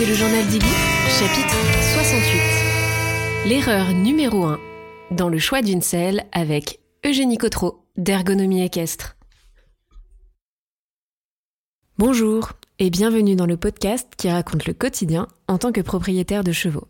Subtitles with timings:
[0.00, 0.66] Écoutez le journal d'Iggy,
[1.10, 1.56] chapitre
[1.92, 3.50] 68.
[3.50, 4.58] L'erreur numéro 1
[5.10, 9.16] dans le choix d'une selle avec Eugénie Cotreau d'Ergonomie équestre.
[11.98, 16.52] Bonjour et bienvenue dans le podcast qui raconte le quotidien en tant que propriétaire de
[16.52, 16.88] chevaux.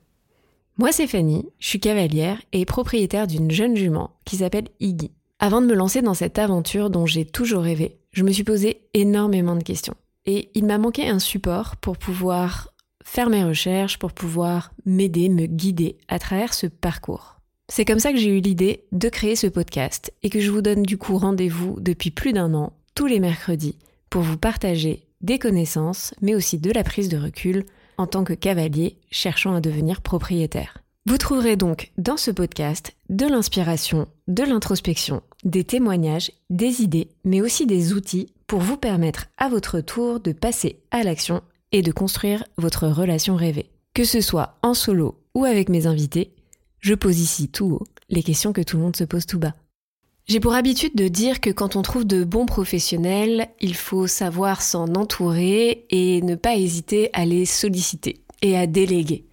[0.78, 5.10] Moi c'est Fanny, je suis cavalière et propriétaire d'une jeune jument qui s'appelle Iggy.
[5.40, 8.82] Avant de me lancer dans cette aventure dont j'ai toujours rêvé, je me suis posé
[8.94, 9.96] énormément de questions.
[10.26, 12.70] Et il m'a manqué un support pour pouvoir
[13.10, 17.40] faire mes recherches, pour pouvoir m'aider, me guider à travers ce parcours.
[17.68, 20.62] C'est comme ça que j'ai eu l'idée de créer ce podcast et que je vous
[20.62, 23.76] donne du coup rendez-vous depuis plus d'un an, tous les mercredis,
[24.10, 27.64] pour vous partager des connaissances, mais aussi de la prise de recul
[27.98, 30.78] en tant que cavalier cherchant à devenir propriétaire.
[31.04, 37.40] Vous trouverez donc dans ce podcast de l'inspiration, de l'introspection, des témoignages, des idées, mais
[37.40, 41.42] aussi des outils pour vous permettre à votre tour de passer à l'action
[41.72, 43.70] et de construire votre relation rêvée.
[43.94, 46.32] Que ce soit en solo ou avec mes invités,
[46.80, 49.54] je pose ici tout haut les questions que tout le monde se pose tout bas.
[50.26, 54.62] J'ai pour habitude de dire que quand on trouve de bons professionnels, il faut savoir
[54.62, 59.24] s'en entourer et ne pas hésiter à les solliciter et à déléguer.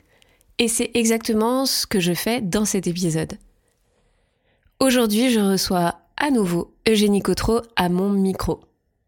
[0.58, 3.34] Et c'est exactement ce que je fais dans cet épisode.
[4.80, 8.62] Aujourd'hui, je reçois à nouveau Eugénie Cotreau à mon micro.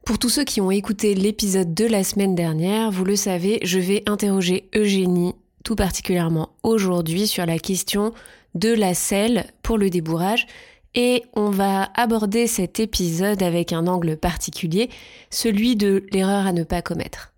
[0.09, 3.77] Pour tous ceux qui ont écouté l'épisode de la semaine dernière, vous le savez, je
[3.77, 8.15] vais interroger Eugénie tout particulièrement aujourd'hui sur la question
[8.55, 10.47] de la selle pour le débourrage
[10.95, 14.89] et on va aborder cet épisode avec un angle particulier,
[15.29, 17.31] celui de l'erreur à ne pas commettre.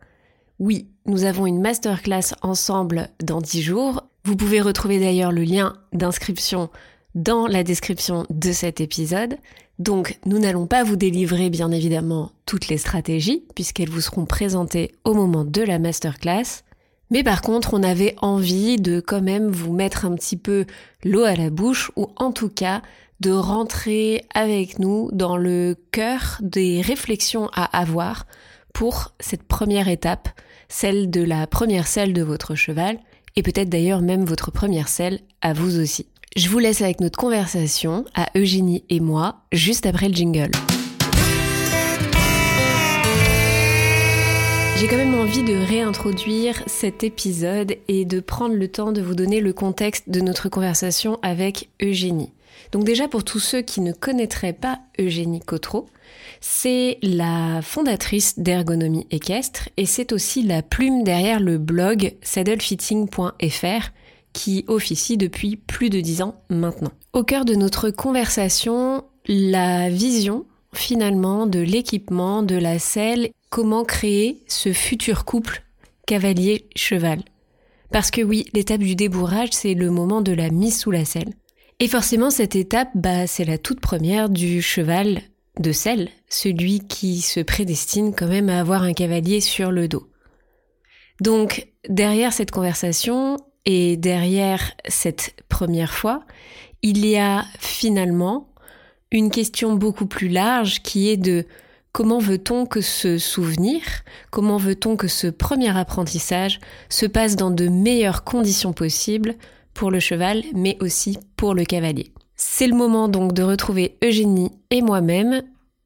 [0.57, 4.03] Oui, nous avons une masterclass ensemble dans 10 jours.
[4.23, 6.69] Vous pouvez retrouver d'ailleurs le lien d'inscription
[7.15, 9.35] dans la description de cet épisode.
[9.81, 14.91] Donc, nous n'allons pas vous délivrer bien évidemment toutes les stratégies puisqu'elles vous seront présentées
[15.05, 16.61] au moment de la masterclass.
[17.09, 20.65] Mais par contre, on avait envie de quand même vous mettre un petit peu
[21.03, 22.83] l'eau à la bouche ou en tout cas
[23.21, 28.27] de rentrer avec nous dans le cœur des réflexions à avoir
[28.73, 30.29] pour cette première étape
[30.69, 32.97] celle de la première selle de votre cheval,
[33.35, 36.07] et peut-être d'ailleurs même votre première selle à vous aussi.
[36.37, 40.51] Je vous laisse avec notre conversation à Eugénie et moi, juste après le jingle.
[44.77, 49.13] J'ai quand même envie de réintroduire cet épisode et de prendre le temps de vous
[49.13, 52.31] donner le contexte de notre conversation avec Eugénie.
[52.71, 55.87] Donc déjà pour tous ceux qui ne connaîtraient pas Eugénie Cotreau,
[56.39, 63.91] c'est la fondatrice d'Ergonomie équestre et c'est aussi la plume derrière le blog saddlefitting.fr
[64.33, 66.91] qui officie depuis plus de dix ans maintenant.
[67.13, 74.43] Au cœur de notre conversation, la vision finalement de l'équipement, de la selle, comment créer
[74.47, 75.63] ce futur couple
[76.07, 77.21] cavalier-cheval.
[77.91, 81.33] Parce que oui, l'étape du débourrage, c'est le moment de la mise sous la selle.
[81.79, 85.21] Et forcément, cette étape, bah, c'est la toute première du cheval
[85.59, 90.07] de selle, celui qui se prédestine quand même à avoir un cavalier sur le dos.
[91.19, 96.23] Donc, derrière cette conversation et derrière cette première fois,
[96.81, 98.47] il y a finalement
[99.11, 101.45] une question beaucoup plus large qui est de
[101.91, 103.81] comment veut-on que ce souvenir,
[104.31, 109.35] comment veut-on que ce premier apprentissage se passe dans de meilleures conditions possibles
[109.73, 112.11] pour le cheval, mais aussi pour le cavalier.
[112.35, 115.43] C'est le moment donc de retrouver Eugénie et moi-même.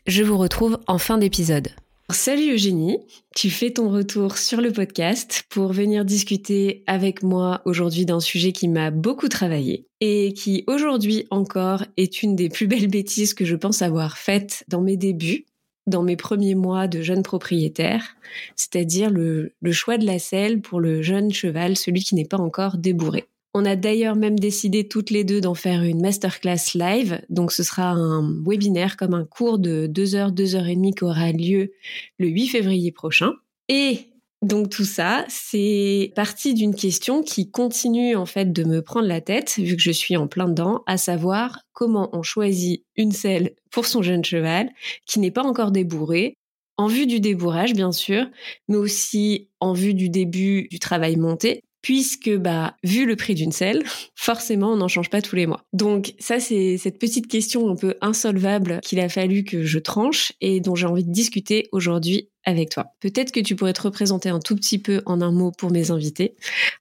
[0.08, 1.70] Je vous retrouve en fin d'épisode.
[2.12, 3.00] Salut Eugénie,
[3.36, 8.52] tu fais ton retour sur le podcast pour venir discuter avec moi aujourd'hui d'un sujet
[8.52, 13.44] qui m'a beaucoup travaillé et qui aujourd'hui encore est une des plus belles bêtises que
[13.44, 15.46] je pense avoir faites dans mes débuts,
[15.88, 18.16] dans mes premiers mois de jeune propriétaire,
[18.56, 22.38] c'est-à-dire le, le choix de la selle pour le jeune cheval, celui qui n'est pas
[22.38, 23.26] encore débourré.
[23.58, 27.22] On a d'ailleurs même décidé toutes les deux d'en faire une masterclass live.
[27.30, 30.94] Donc ce sera un webinaire comme un cours de 2 heures, 2 heures et demie
[30.94, 31.72] qui aura lieu
[32.20, 33.32] le 8 février prochain.
[33.70, 34.10] Et
[34.42, 39.22] donc tout ça, c'est parti d'une question qui continue en fait de me prendre la
[39.22, 43.56] tête vu que je suis en plein dedans, à savoir comment on choisit une selle
[43.72, 44.70] pour son jeune cheval
[45.08, 46.36] qui n'est pas encore débourré,
[46.76, 48.26] en vue du débourrage bien sûr,
[48.68, 53.52] mais aussi en vue du début du travail monté, puisque bah vu le prix d'une
[53.52, 53.84] selle,
[54.16, 55.62] forcément on n'en change pas tous les mois.
[55.72, 60.34] Donc ça c'est cette petite question un peu insolvable qu'il a fallu que je tranche
[60.42, 62.94] et dont j'ai envie de discuter aujourd'hui avec toi.
[63.00, 65.92] Peut-être que tu pourrais te représenter un tout petit peu en un mot pour mes
[65.92, 66.36] invités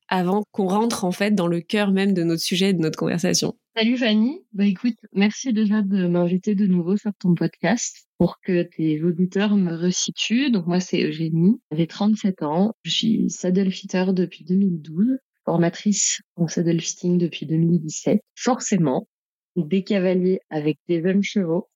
[0.08, 3.56] avant qu'on rentre en fait dans le cœur même de notre sujet de notre conversation.
[3.76, 4.44] Salut Fanny.
[4.52, 9.56] Bah écoute, merci déjà de m'inviter de nouveau sur ton podcast pour que tes auditeurs
[9.56, 10.50] me resituent.
[10.50, 16.46] Donc moi c'est Eugénie, j'ai 37 ans, je suis saddle fitter depuis 2012, formatrice en
[16.46, 18.20] saddle fitting depuis 2017.
[18.37, 19.08] Forcément,
[19.56, 21.69] des cavaliers avec des jeunes chevaux,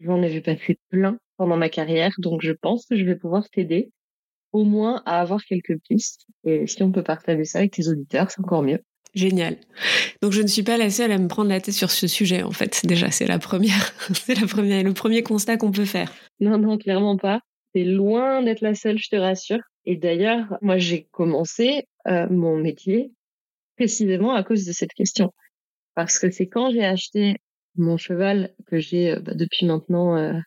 [0.00, 3.48] j'en ai vu passer plein pendant ma carrière, donc je pense que je vais pouvoir
[3.50, 3.90] t'aider
[4.52, 6.26] au moins à avoir quelques pistes.
[6.44, 8.80] Et si on peut partager ça avec tes auditeurs, c'est encore mieux.
[9.14, 9.56] Génial.
[10.22, 12.42] Donc je ne suis pas la seule à me prendre la tête sur ce sujet
[12.42, 12.84] en fait.
[12.84, 16.12] Déjà c'est la première, c'est la première, le premier constat qu'on peut faire.
[16.40, 17.40] Non non clairement pas.
[17.74, 19.60] C'est loin d'être la seule, je te rassure.
[19.84, 23.12] Et d'ailleurs, moi j'ai commencé euh, mon métier
[23.76, 25.32] précisément à cause de cette question,
[25.94, 27.36] parce que c'est quand j'ai acheté
[27.76, 30.38] mon cheval que j'ai euh, bah, depuis maintenant euh,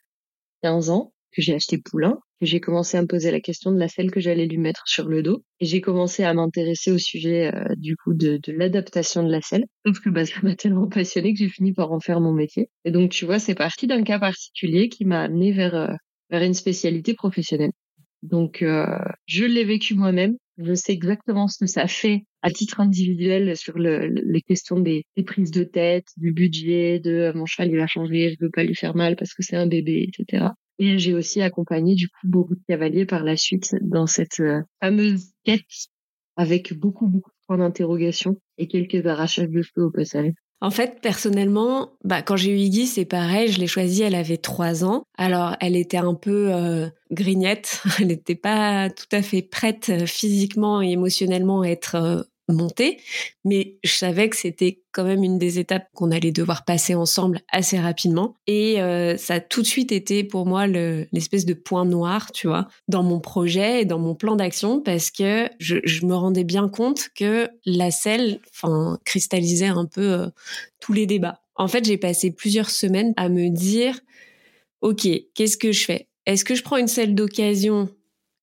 [0.63, 3.77] 15 ans que j'ai acheté Poulain, que j'ai commencé à me poser la question de
[3.77, 5.43] la selle que j'allais lui mettre sur le dos.
[5.59, 9.41] Et j'ai commencé à m'intéresser au sujet euh, du coup de, de l'adaptation de la
[9.41, 9.65] selle.
[9.85, 12.69] Sauf que bah, ça m'a tellement passionné que j'ai fini par en faire mon métier.
[12.85, 15.93] Et donc tu vois, c'est parti d'un cas particulier qui m'a amené vers, euh,
[16.29, 17.71] vers une spécialité professionnelle.
[18.23, 18.85] Donc euh,
[19.25, 20.37] je l'ai vécu moi-même.
[20.57, 25.05] Je sais exactement ce que ça fait à titre individuel sur le, les questions des,
[25.25, 28.75] prises de tête, du budget, de mon cheval il va changer, je veux pas lui
[28.75, 30.47] faire mal parce que c'est un bébé, etc.
[30.79, 34.61] Et j'ai aussi accompagné du coup beaucoup de cavaliers par la suite dans cette euh,
[34.81, 35.61] fameuse quête
[36.35, 40.33] avec beaucoup beaucoup de points d'interrogation et quelques arrachages de cheveux au passage.
[40.59, 44.37] En fait, personnellement, bah, quand j'ai eu Iggy, c'est pareil, je l'ai choisie, elle avait
[44.37, 45.03] trois ans.
[45.15, 50.07] Alors, elle était un peu euh, grignette, elle n'était pas tout à fait prête euh,
[50.07, 52.97] physiquement et émotionnellement à être euh, monter,
[53.43, 57.41] mais je savais que c'était quand même une des étapes qu'on allait devoir passer ensemble
[57.51, 58.35] assez rapidement.
[58.47, 62.47] Et euh, ça a tout de suite été pour moi l'espèce de point noir, tu
[62.47, 66.69] vois, dans mon projet et dans mon plan d'action, parce que je, me rendais bien
[66.69, 70.27] compte que la selle, enfin, cristallisait un peu euh,
[70.79, 71.41] tous les débats.
[71.55, 73.99] En fait, j'ai passé plusieurs semaines à me dire,
[74.81, 76.07] ok, qu'est-ce que je fais?
[76.25, 77.89] Est-ce que je prends une selle d'occasion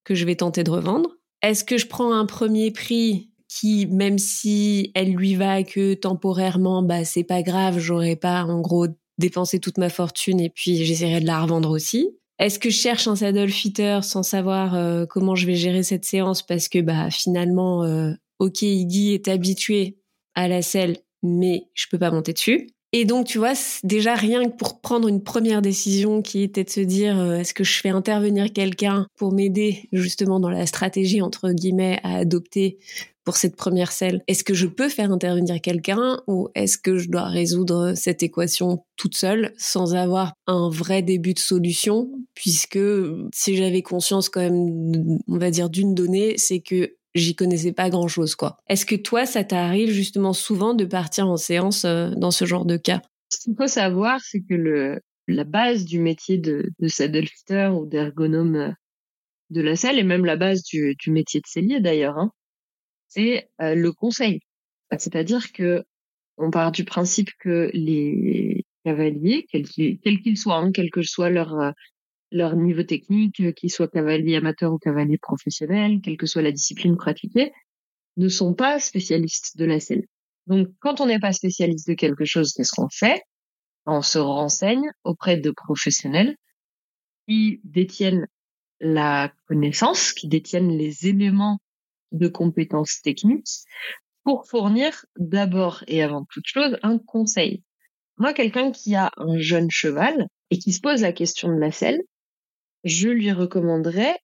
[0.04, 1.10] que je vais tenter de revendre?
[1.42, 6.82] Est-ce que je prends un premier prix qui, même si elle lui va que temporairement,
[6.82, 8.86] bah c'est pas grave, j'aurais pas en gros
[9.18, 12.08] dépensé toute ma fortune et puis j'essaierai de la revendre aussi.
[12.40, 16.04] Est-ce que je cherche un saddle fitter sans savoir euh, comment je vais gérer cette
[16.04, 16.42] séance?
[16.42, 18.10] Parce que bah finalement, euh,
[18.40, 19.98] ok, Iggy est habitué
[20.34, 22.74] à la selle, mais je peux pas monter dessus.
[22.96, 26.70] Et donc, tu vois, déjà rien que pour prendre une première décision qui était de
[26.70, 31.20] se dire, euh, est-ce que je fais intervenir quelqu'un pour m'aider justement dans la stratégie,
[31.20, 32.78] entre guillemets, à adopter
[33.24, 34.22] pour cette première selle.
[34.28, 38.84] Est-ce que je peux faire intervenir quelqu'un ou est-ce que je dois résoudre cette équation
[38.96, 42.10] toute seule sans avoir un vrai début de solution?
[42.34, 42.78] Puisque
[43.32, 47.90] si j'avais conscience quand même, on va dire, d'une donnée, c'est que j'y connaissais pas
[47.90, 48.58] grand chose, quoi.
[48.68, 52.64] Est-ce que toi, ça t'arrive justement souvent de partir en séance euh, dans ce genre
[52.64, 53.02] de cas?
[53.30, 57.70] Ce qu'il faut savoir, c'est que le, la base du métier de, de saddle fitter
[57.72, 58.70] ou d'ergonome euh,
[59.50, 62.30] de la selle et même la base du, du métier de cellier d'ailleurs, hein,
[63.14, 64.40] c'est euh, le conseil.
[64.98, 65.84] C'est-à-dire que
[66.36, 71.74] on part du principe que les cavaliers, quels qu'ils soient, hein, quel que soit leur
[72.34, 76.52] leur niveau technique, euh, qu'ils soient cavaliers amateurs ou cavaliers professionnels, quelle que soit la
[76.52, 77.52] discipline pratiquée,
[78.16, 80.04] ne sont pas spécialistes de la selle.
[80.46, 83.22] Donc, quand on n'est pas spécialiste de quelque chose, qu'est-ce qu'on fait?
[83.86, 86.36] On se renseigne auprès de professionnels
[87.28, 88.26] qui détiennent
[88.80, 91.58] la connaissance, qui détiennent les éléments
[92.12, 93.64] de compétences techniques
[94.22, 97.62] pour fournir d'abord et avant toute chose un conseil.
[98.16, 101.72] Moi, quelqu'un qui a un jeune cheval et qui se pose la question de la
[101.72, 102.00] selle,
[102.84, 104.16] je lui recommanderais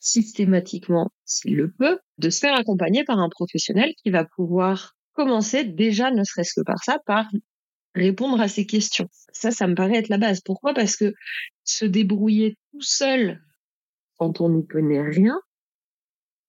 [0.00, 5.64] systématiquement, s'il le peut, de se faire accompagner par un professionnel qui va pouvoir commencer
[5.64, 7.26] déjà, ne serait-ce que par ça, par
[7.94, 9.08] répondre à ces questions.
[9.32, 10.40] Ça, ça me paraît être la base.
[10.40, 10.74] Pourquoi?
[10.74, 11.14] Parce que
[11.62, 13.40] se débrouiller tout seul
[14.18, 15.38] quand on n'y connaît rien,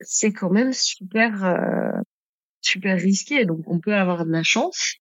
[0.01, 2.01] c'est quand même super euh,
[2.61, 3.45] super risqué.
[3.45, 4.95] Donc on peut avoir de la chance,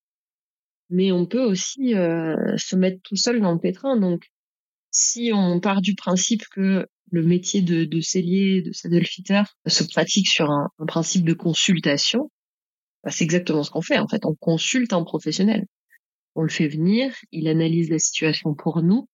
[0.90, 3.96] mais on peut aussi euh, se mettre tout seul dans le pétrin.
[3.96, 4.26] Donc
[4.90, 9.84] si on part du principe que le métier de, de cellier, de saddle fitter se
[9.84, 12.30] pratique sur un, principe de consultation,
[13.02, 14.24] bah c'est exactement ce qu'on fait en fait.
[14.24, 15.66] On consulte un professionnel.
[16.34, 19.08] On le fait venir, il analyse la situation pour nous,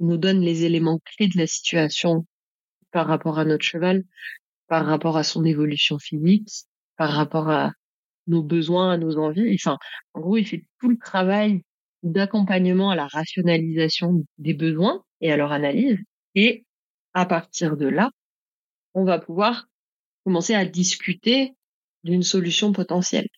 [0.00, 2.26] il nous donne les éléments clés de la situation
[2.90, 4.04] par rapport à notre cheval,
[4.68, 6.48] par rapport à son évolution physique,
[6.96, 7.72] par rapport à
[8.26, 9.54] nos besoins, à nos envies.
[9.54, 9.78] Enfin,
[10.14, 11.62] en gros, il fait tout le travail
[12.02, 15.98] d'accompagnement à la rationalisation des besoins et à leur analyse.
[16.34, 16.64] Et
[17.14, 18.10] à partir de là,
[18.94, 19.66] on va pouvoir
[20.24, 21.54] commencer à discuter
[22.02, 23.28] d'une solution potentielle.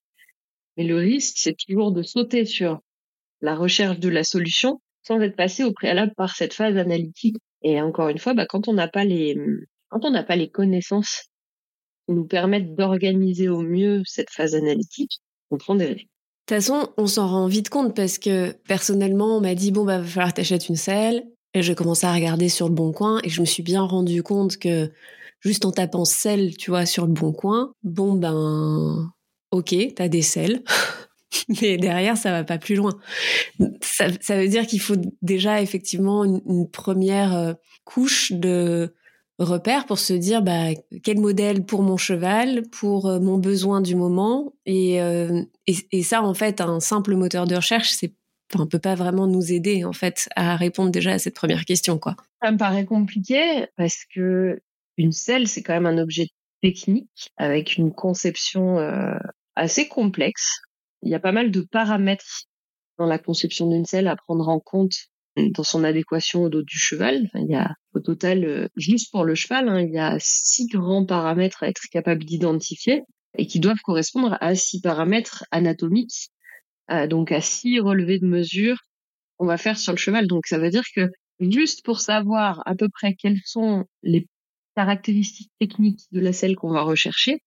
[0.77, 2.81] Mais le risque, c'est toujours de sauter sur
[3.41, 7.37] la recherche de la solution sans être passé au préalable par cette phase analytique.
[7.63, 9.37] Et encore une fois, bah, quand on n'a pas les,
[9.89, 11.25] quand on n'a pas les connaissances
[12.07, 16.07] qui nous permettent d'organiser au mieux cette phase analytique, on prend des risques.
[16.49, 19.85] De toute façon, on s'en rend vite compte parce que personnellement, on m'a dit bon
[19.85, 21.25] bah va falloir t'achètes une selle
[21.55, 24.23] et j'ai commencé à regarder sur le bon coin et je me suis bien rendu
[24.23, 24.93] compte que
[25.41, 29.11] juste en tapant selle, tu vois, sur le bon coin, bon ben
[29.51, 30.63] ok, t'as des selles.
[31.61, 32.93] mais derrière, ça va pas plus loin.
[33.81, 38.95] Ça, veut dire qu'il faut déjà effectivement une, une première euh, couche de
[39.39, 40.69] repères pour se dire bah,
[41.03, 44.55] quel modèle pour mon cheval, pour euh, mon besoin du moment.
[44.65, 48.15] Et, euh, et, ça, en fait, un simple moteur de recherche, c'est
[48.55, 51.99] enfin, peut pas vraiment nous aider en fait à répondre déjà à cette première question,
[51.99, 52.17] quoi.
[52.43, 54.61] Ça me paraît compliqué parce que
[54.97, 56.29] une selle, c'est quand même un objet
[56.63, 59.19] technique avec une conception euh,
[59.57, 60.61] assez complexe.
[61.03, 62.45] Il y a pas mal de paramètres
[62.99, 64.95] dans la conception d'une selle à prendre en compte
[65.37, 67.29] dans son adéquation au dos du cheval.
[67.35, 70.67] il y a au total, euh, juste pour le cheval, hein, il y a six
[70.67, 73.03] grands paramètres à être capable d'identifier
[73.39, 76.31] et qui doivent correspondre à six paramètres anatomiques,
[76.91, 78.79] euh, donc à six relevés de mesure
[79.37, 80.27] qu'on va faire sur le cheval.
[80.27, 84.27] Donc ça veut dire que juste pour savoir à peu près quelles sont les
[84.75, 87.43] caractéristiques techniques de la selle qu'on va rechercher,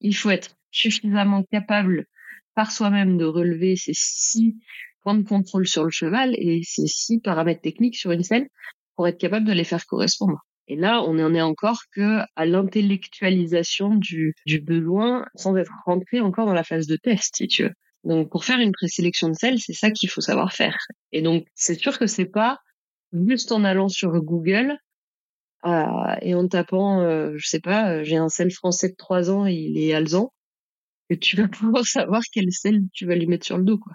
[0.00, 2.06] il faut être suffisamment capable
[2.54, 4.54] par soi-même de relever ces six
[5.04, 8.48] points de contrôle sur le cheval et ces six paramètres techniques sur une selle
[8.96, 10.40] pour être capable de les faire correspondre.
[10.66, 16.20] Et là, on n'en est encore que à l'intellectualisation du, du besoin sans être rentré
[16.20, 17.72] encore dans la phase de test, si tu veux.
[18.04, 20.76] Donc, pour faire une présélection de selle, c'est ça qu'il faut savoir faire.
[21.12, 22.58] Et donc, c'est sûr que c'est pas
[23.12, 24.76] juste en allant sur Google
[25.66, 29.30] euh, et en tapant, euh, je sais pas, euh, j'ai un sel français de 3
[29.30, 30.32] ans et il est alzan,
[31.10, 33.94] que tu vas pouvoir savoir quel sel tu vas lui mettre sur le dos, quoi.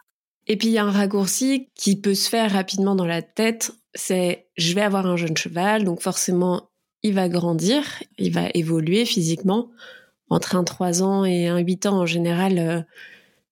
[0.49, 3.71] Et puis il y a un raccourci qui peut se faire rapidement dans la tête,
[3.93, 6.69] c'est je vais avoir un jeune cheval, donc forcément
[7.03, 7.83] il va grandir,
[8.17, 9.69] il va évoluer physiquement.
[10.31, 12.85] Entre un 3 ans et un 8 ans en général,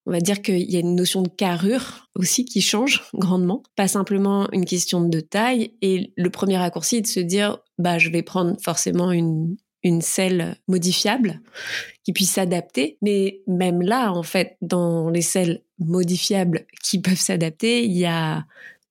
[0.08, 3.88] on va dire qu'il y a une notion de carrure aussi qui change grandement, pas
[3.88, 5.74] simplement une question de taille.
[5.82, 10.02] Et le premier raccourci est de se dire, bah, je vais prendre forcément une, une
[10.02, 11.42] selle modifiable
[12.04, 12.98] qui puisse s'adapter.
[13.02, 18.46] Mais même là, en fait, dans les selles modifiables qui peuvent s'adapter, il y a,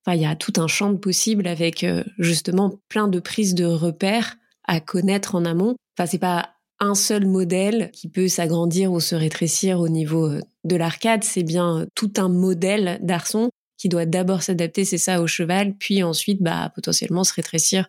[0.05, 3.55] enfin, il y a tout un champ de possibles avec euh, justement plein de prises
[3.55, 5.75] de repères à connaître en amont.
[5.97, 10.41] Enfin, c'est pas un seul modèle qui peut s'agrandir ou se rétrécir au niveau euh,
[10.63, 15.21] de l'arcade, c'est bien euh, tout un modèle d'arçon qui doit d'abord s'adapter, c'est ça,
[15.21, 17.87] au cheval, puis ensuite, bah, potentiellement se rétrécir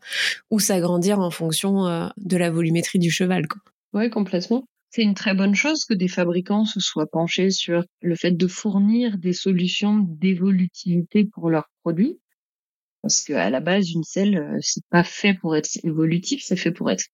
[0.50, 3.46] ou s'agrandir en fonction de la volumétrie du cheval.
[3.94, 4.66] Oui, complètement.
[4.90, 8.46] C'est une très bonne chose que des fabricants se soient penchés sur le fait de
[8.46, 12.18] fournir des solutions d'évolutivité pour leurs produits.
[13.02, 16.90] Parce qu'à la base, une selle, c'est pas fait pour être évolutif, c'est fait pour
[16.90, 17.04] être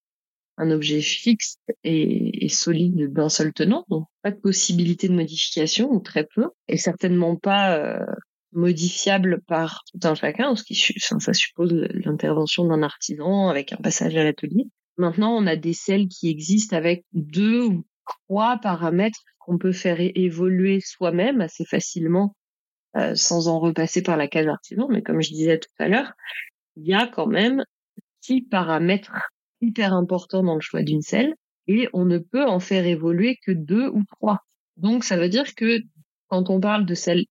[0.56, 5.90] un objet fixe et, et solide d'un seul tenant, donc pas de possibilité de modification
[5.90, 8.06] ou très peu, et certainement pas euh,
[8.52, 14.16] modifiable par tout un chacun, ce qui ça suppose l'intervention d'un artisan avec un passage
[14.16, 14.66] à l'atelier.
[14.96, 17.84] Maintenant, on a des selles qui existent avec deux ou
[18.28, 22.34] trois paramètres qu'on peut faire évoluer soi-même assez facilement
[22.96, 24.86] euh, sans en repasser par la case artisan.
[24.88, 26.12] Mais comme je disais tout à l'heure,
[26.76, 27.64] il y a quand même
[28.20, 29.12] six paramètres
[29.60, 31.34] hyper important dans le choix d'une selle
[31.66, 34.38] et on ne peut en faire évoluer que deux ou trois.
[34.76, 35.80] Donc ça veut dire que
[36.28, 37.24] quand on parle de selle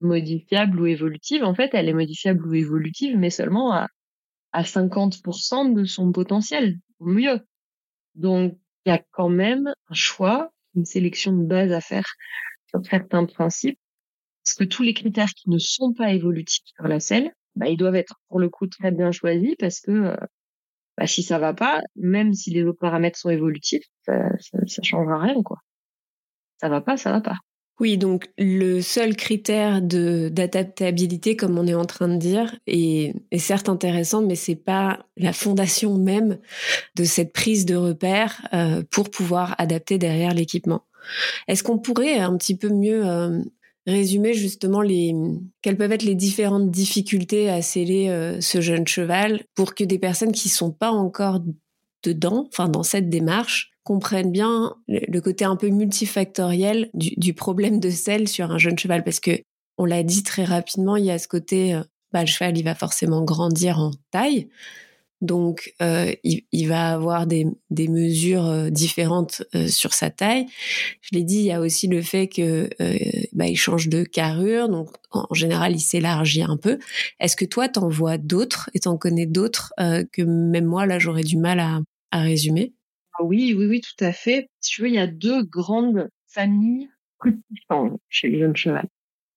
[0.00, 3.88] modifiable ou évolutive, en fait, elle est modifiable ou évolutive, mais seulement à,
[4.52, 7.40] à 50% de son potentiel, mieux.
[8.14, 12.06] Donc il y a quand même un choix, une sélection de base à faire
[12.68, 13.78] sur certains principes,
[14.44, 17.76] parce que tous les critères qui ne sont pas évolutifs sur la selle, bah, ils
[17.76, 20.16] doivent être pour le coup très bien choisis parce que euh,
[20.96, 25.18] bah, si ça va pas, même si les autres paramètres sont évolutifs, ça, ça, changera
[25.18, 25.58] rien, quoi.
[26.58, 27.36] Ça va pas, ça va pas.
[27.80, 33.38] Oui, donc le seul critère d'adaptabilité, comme on est en train de dire, est, est
[33.38, 36.38] certes intéressant, mais c'est pas la fondation même
[36.94, 40.82] de cette prise de repère euh, pour pouvoir adapter derrière l'équipement.
[41.48, 43.40] Est-ce qu'on pourrait un petit peu mieux euh,
[43.86, 45.14] résumer justement les
[45.62, 49.98] quelles peuvent être les différentes difficultés à sceller euh, ce jeune cheval pour que des
[49.98, 51.40] personnes qui sont pas encore
[52.02, 57.80] dedans, enfin dans cette démarche, comprennent bien le, côté un peu multifactoriel du, du, problème
[57.80, 59.40] de sel sur un jeune cheval parce que
[59.78, 61.82] on l'a dit très rapidement, il y a ce côté euh,
[62.12, 64.48] bah, le cheval il va forcément grandir en taille.
[65.20, 70.46] Donc, euh, il, va avoir des, mesures euh, différentes euh, sur sa taille.
[71.02, 72.70] Je l'ai dit, il y a aussi le fait que
[73.32, 74.68] bah, il change de carrure.
[74.70, 76.78] Donc, en général, il s'élargit un peu.
[77.18, 81.22] Est-ce que toi, t'en vois d'autres et t'en connais d'autres que même moi, là, j'aurais
[81.22, 81.80] du mal à,
[82.12, 82.72] résumer?
[82.72, 82.79] ah
[83.20, 84.48] Oui, oui, oui, tout à fait.
[84.62, 86.88] Tu veux, il y a deux grandes familles
[88.08, 88.88] chez les jeunes chevals.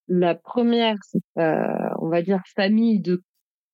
[0.07, 3.21] La première, c'est, on va dire, famille de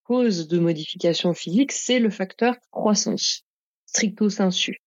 [0.04, 3.44] cause de modification physique, c'est le facteur croissance,
[3.86, 4.78] stricto sensu.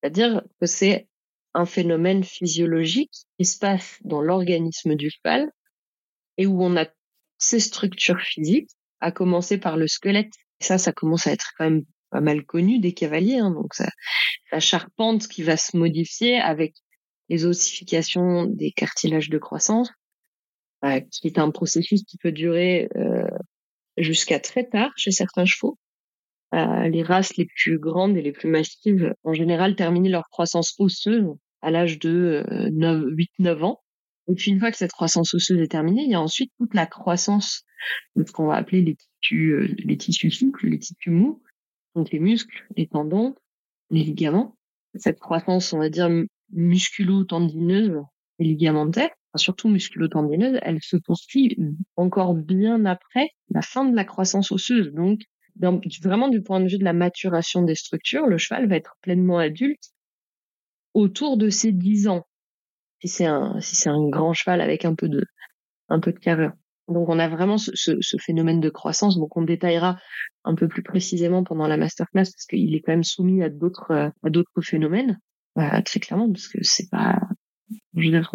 [0.00, 1.08] C'est-à-dire que c'est
[1.54, 5.50] un phénomène physiologique qui se passe dans l'organisme du cheval
[6.36, 6.86] et où on a
[7.38, 8.70] ces structures physiques,
[9.00, 10.32] à commencer par le squelette.
[10.60, 13.38] Et ça, ça commence à être quand même pas mal connu des cavaliers.
[13.38, 13.88] Hein, donc, ça,
[14.60, 16.74] charpente qui va se modifier avec
[17.28, 19.90] les ossifications des cartilages de croissance,
[20.84, 23.28] euh, qui est un processus qui peut durer euh,
[23.98, 25.78] jusqu'à très tard chez certains chevaux.
[26.54, 30.74] Euh, les races les plus grandes et les plus massives, en général, terminent leur croissance
[30.78, 31.26] osseuse
[31.60, 33.82] à l'âge de 8-9 euh, ans.
[34.28, 36.74] Et puis une fois que cette croissance osseuse est terminée, il y a ensuite toute
[36.74, 37.64] la croissance
[38.16, 41.42] de ce qu'on va appeler les tissus, euh, les tissus souples, les tissus mous,
[41.94, 43.34] donc les muscles, les tendons,
[43.90, 44.56] les ligaments.
[44.94, 46.08] Cette croissance, on va dire,
[46.52, 48.02] musculo-tendineuse
[48.38, 51.56] et ligamentaire, surtout musculo-tendineuse, elle se poursuit
[51.96, 54.92] encore bien après la fin de la croissance osseuse.
[54.92, 55.20] Donc,
[56.02, 59.38] vraiment du point de vue de la maturation des structures, le cheval va être pleinement
[59.38, 59.92] adulte
[60.94, 62.26] autour de ses 10 ans.
[63.00, 65.24] Si c'est un, si c'est un grand cheval avec un peu de,
[65.88, 66.52] un peu de carrure.
[66.88, 69.18] Donc, on a vraiment ce, phénomène de croissance.
[69.18, 69.98] Donc, on détaillera
[70.44, 74.12] un peu plus précisément pendant la masterclass parce qu'il est quand même soumis à d'autres,
[74.24, 75.18] d'autres phénomènes,
[75.58, 77.20] euh, très clairement, parce que c'est pas,
[77.94, 78.34] je veux dire,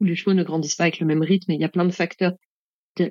[0.00, 1.92] les chevaux ne grandissent pas avec le même rythme et il y a plein de
[1.92, 2.32] facteurs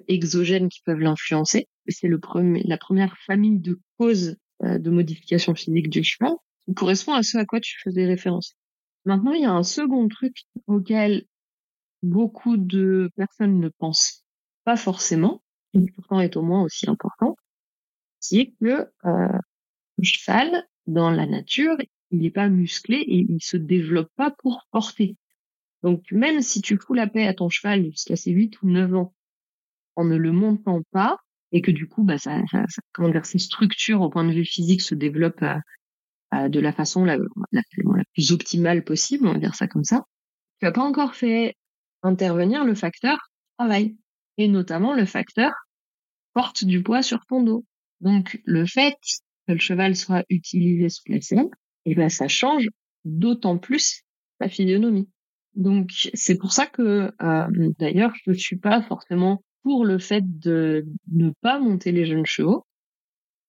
[0.07, 1.67] exogènes qui peuvent l'influencer.
[1.87, 6.33] C'est la première famille de causes euh, de modification physique du cheval
[6.65, 8.55] qui correspond à ce à quoi tu faisais référence.
[9.05, 10.35] Maintenant, il y a un second truc
[10.67, 11.23] auquel
[12.03, 14.25] beaucoup de personnes ne pensent
[14.69, 15.41] pas forcément,
[15.73, 17.35] et pourtant est au moins aussi important,
[18.21, 19.39] qui est que euh,
[19.97, 21.75] le cheval, dans la nature,
[22.11, 25.17] il n'est pas musclé et il se développe pas pour porter.
[25.81, 28.93] Donc même si tu fous la paix à ton cheval jusqu'à ses 8 ou 9
[28.93, 29.15] ans
[29.95, 31.17] en ne le montant pas
[31.51, 34.45] et que du coup bah ça, ça, comment dire ses structures au point de vue
[34.45, 35.45] physique se développent
[36.31, 37.17] de la façon la,
[37.51, 37.63] la,
[38.13, 40.05] plus optimale possible, on va dire ça comme ça.
[40.59, 41.55] Tu n'as pas encore fait
[42.03, 43.17] intervenir le facteur
[43.57, 43.97] travail
[44.39, 45.51] et notamment le facteur
[46.33, 47.65] porte du poids sur ton dos.
[47.99, 48.95] Donc le fait
[49.45, 51.49] que le cheval soit utilisé sous la selle,
[51.85, 52.67] eh ben ça change
[53.03, 54.03] d'autant plus
[54.39, 55.09] la physionomie.
[55.55, 60.23] Donc c'est pour ça que euh, d'ailleurs je ne suis pas forcément pour le fait
[60.25, 62.65] de ne pas monter les jeunes chevaux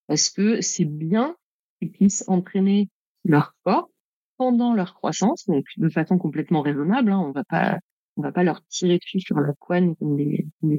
[0.07, 1.37] parce que c'est bien
[1.79, 2.89] qu'ils puissent entraîner
[3.23, 3.89] leur corps
[4.35, 7.13] pendant leur croissance, donc de façon complètement raisonnable.
[7.13, 7.77] Hein, on va pas
[8.21, 10.77] on va pas leur tirer dessus sur la couenne comme des, comme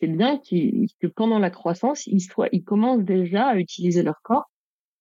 [0.00, 4.50] C'est bien que pendant la croissance, ils soient, ils commencent déjà à utiliser leur corps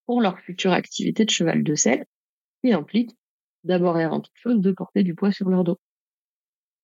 [0.05, 2.05] pour leur future activité de cheval de selle,
[2.61, 3.09] qui implique
[3.63, 5.79] d'abord et avant toute chose de porter du poids sur leur dos.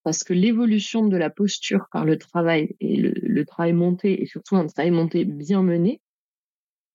[0.01, 4.55] Parce que l'évolution de la posture par le travail et le, travail monté, et surtout
[4.55, 6.01] un travail monté bien mené,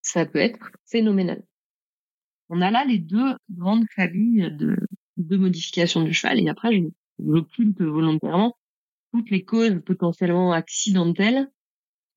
[0.03, 1.45] ça peut être phénoménal.
[2.49, 4.77] On a là les deux grandes familles de,
[5.17, 6.77] de modifications du cheval, et après,
[7.19, 8.57] j'occulte volontairement
[9.13, 11.49] toutes les causes potentiellement accidentelles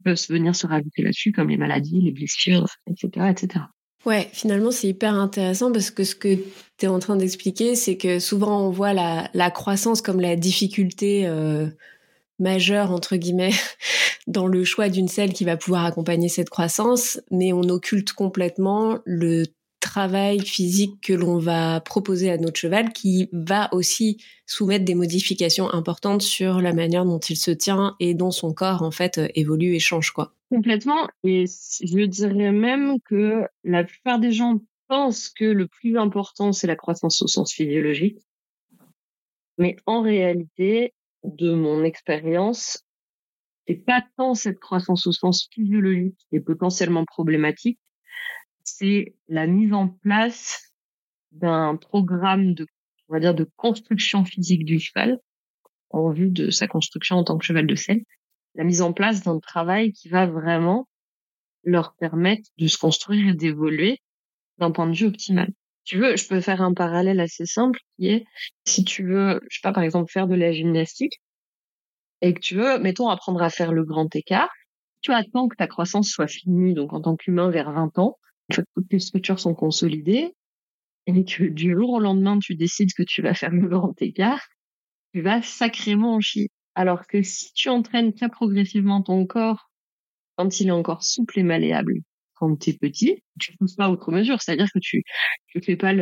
[0.04, 3.66] peuvent venir se rajouter là-dessus, comme les maladies, les blessures, etc., etc.
[4.06, 6.36] Ouais, finalement, c'est hyper intéressant parce que ce que
[6.78, 10.36] tu es en train d'expliquer, c'est que souvent on voit la, la croissance comme la
[10.36, 11.68] difficulté euh,
[12.40, 13.54] majeure, entre guillemets,
[14.28, 18.98] dans le choix d'une selle qui va pouvoir accompagner cette croissance, mais on occulte complètement
[19.06, 19.46] le
[19.92, 25.70] travail physique que l'on va proposer à notre cheval qui va aussi soumettre des modifications
[25.74, 29.76] importantes sur la manière dont il se tient et dont son corps en fait évolue
[29.76, 30.34] et change quoi.
[30.50, 36.54] Complètement et je dirais même que la plupart des gens pensent que le plus important
[36.54, 38.20] c'est la croissance au sens physiologique.
[39.58, 40.94] Mais en réalité,
[41.26, 42.86] de mon expérience,
[43.68, 47.78] c'est pas tant cette croissance au sens physiologique qui est potentiellement problématique,
[48.82, 50.74] c'est la mise en place
[51.32, 52.66] d'un programme de,
[53.56, 55.20] construction physique du cheval
[55.92, 58.02] en vue de sa construction en tant que cheval de selle.
[58.56, 60.88] La mise en place d'un travail qui va vraiment
[61.64, 64.00] leur permettre de se construire et d'évoluer
[64.58, 65.52] d'un point de vue optimal.
[65.84, 68.26] Tu veux, je peux faire un parallèle assez simple qui est,
[68.66, 71.22] si tu veux, je sais par exemple, faire de la gymnastique
[72.22, 74.50] et que tu veux, mettons, apprendre à faire le grand écart,
[75.02, 78.18] tu attends que ta croissance soit finie, donc en tant qu'humain vers 20 ans,
[78.52, 80.34] que toutes les structures sont consolidées,
[81.08, 84.48] et que du jour au lendemain, tu décides que tu vas faire le grand écart,
[85.14, 86.50] tu vas sacrément en chier.
[86.76, 89.70] Alors que si tu entraînes très progressivement ton corps
[90.38, 91.96] quand il est encore souple et malléable,
[92.36, 94.42] quand tu es petit, tu pousses pas à autre mesure.
[94.42, 95.04] C'est-à-dire que tu
[95.48, 95.94] tu fais pas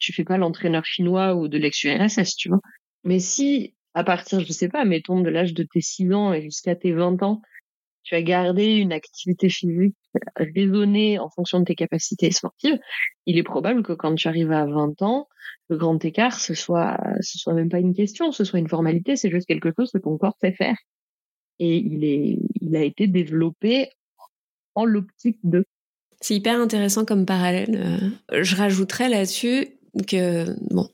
[0.00, 2.60] tu fais pas l'entraîneur chinois ou de l'ex-URSS, tu vois.
[3.04, 6.42] Mais si à partir, je sais pas, mettons de l'âge de tes 6 ans et
[6.42, 7.42] jusqu'à tes 20 ans,
[8.08, 9.94] tu as gardé une activité physique
[10.34, 12.78] raisonnée en fonction de tes capacités sportives,
[13.26, 15.28] il est probable que quand tu arrives à 20 ans,
[15.68, 19.16] le grand écart, ce soit, ce soit même pas une question, ce soit une formalité,
[19.16, 20.76] c'est juste quelque chose que ton corps sait faire.
[21.58, 23.90] Et il est, il a été développé
[24.74, 25.66] en l'optique de.
[26.22, 28.12] C'est hyper intéressant comme parallèle.
[28.32, 29.68] Euh, je rajouterais là-dessus
[30.06, 30.88] que, bon,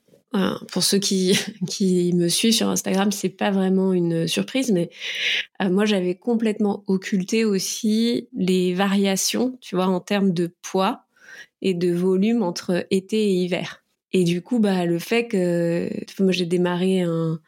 [0.72, 4.90] pour ceux qui, qui me suivent sur Instagram, c'est pas vraiment une surprise, mais
[5.62, 11.04] euh, moi j'avais complètement occulté aussi les variations, tu vois, en termes de poids
[11.62, 13.84] et de volume entre été et hiver.
[14.12, 17.40] Et du coup, bah le fait que moi j'ai démarré un,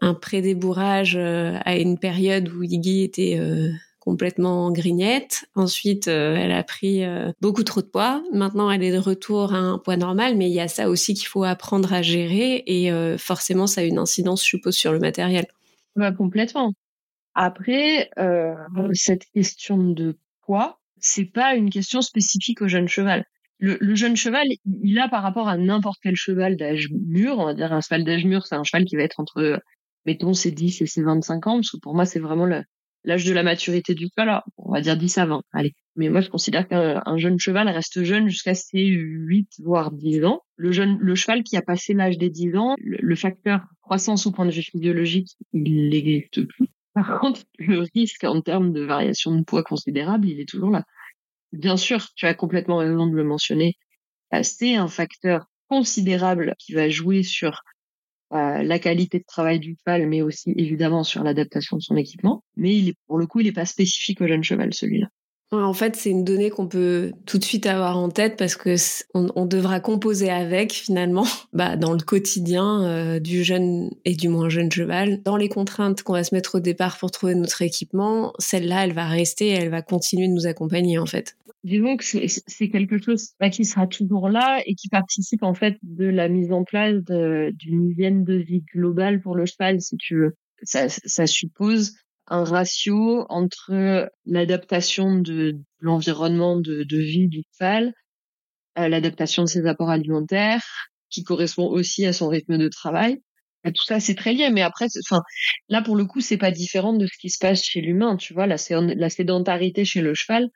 [0.00, 3.70] un pré-débourrage euh, à une période où Iggy était euh,
[4.10, 5.44] complètement grignette.
[5.54, 8.24] Ensuite, euh, elle a pris euh, beaucoup trop de poids.
[8.32, 11.14] Maintenant, elle est de retour à un poids normal, mais il y a ça aussi
[11.14, 14.92] qu'il faut apprendre à gérer et euh, forcément, ça a une incidence, je suppose, sur
[14.92, 15.46] le matériel.
[15.94, 16.72] Bah, complètement.
[17.36, 18.10] Après,
[18.94, 23.24] cette question de poids, c'est pas une question spécifique au jeune cheval.
[23.60, 24.48] Le, le, jeune cheval,
[24.82, 28.02] il a par rapport à n'importe quel cheval d'âge mûr, on va dire un cheval
[28.02, 29.62] d'âge mûr, c'est un cheval qui va être entre,
[30.04, 32.64] mettons, ses 10 et ses 25 ans, parce que pour moi, c'est vraiment le,
[33.04, 35.42] l'âge de la maturité du cheval, on va dire 10 à 20.
[35.52, 35.74] Allez.
[35.96, 40.42] Mais moi, je considère qu'un jeune cheval reste jeune jusqu'à ses 8, voire 10 ans.
[40.56, 44.32] Le jeune, le cheval qui a passé l'âge des 10 ans, le, facteur croissance au
[44.32, 46.68] point de vue physiologique, il n'existe plus.
[46.94, 50.84] Par contre, le risque en termes de variation de poids considérable, il est toujours là.
[51.52, 53.76] Bien sûr, tu as complètement raison de le mentionner.
[54.42, 57.62] C'est un facteur considérable qui va jouer sur
[58.32, 62.44] euh, la qualité de travail du cheval, mais aussi évidemment sur l'adaptation de son équipement.
[62.56, 65.08] Mais il est, pour le coup, il n'est pas spécifique au jeune cheval, celui-là.
[65.52, 68.76] En fait, c'est une donnée qu'on peut tout de suite avoir en tête parce que
[69.14, 74.48] on, devra composer avec finalement, bah, dans le quotidien euh, du jeune et du moins
[74.48, 78.32] jeune cheval, dans les contraintes qu'on va se mettre au départ pour trouver notre équipement.
[78.38, 82.68] Celle-là, elle va rester, elle va continuer de nous accompagner en fait disons que c'est
[82.70, 86.64] quelque chose qui sera toujours là et qui participe en fait de la mise en
[86.64, 90.36] place d'une hygiène de vie globale pour le cheval, si tu veux.
[90.62, 91.94] Ça, ça suppose
[92.26, 97.92] un ratio entre l'adaptation de, l'environnement de, vie du cheval,
[98.78, 100.64] euh, l'adaptation de ses apports alimentaires,
[101.10, 103.20] qui correspond aussi à son rythme de travail.
[103.64, 104.50] tout ça, c'est très lié.
[104.50, 105.22] Mais après, enfin,
[105.68, 108.16] là pour le coup, c'est pas différent de ce qui se passe chez l'humain.
[108.16, 110.48] Tu vois, la sédentarité chez le cheval,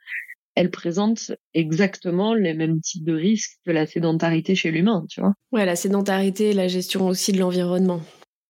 [0.55, 5.35] elle présente exactement les mêmes types de risques que la sédentarité chez l'humain, tu vois.
[5.53, 8.01] Ouais, la sédentarité et la gestion aussi de l'environnement.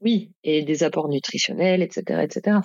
[0.00, 2.58] Oui, et des apports nutritionnels, etc., etc.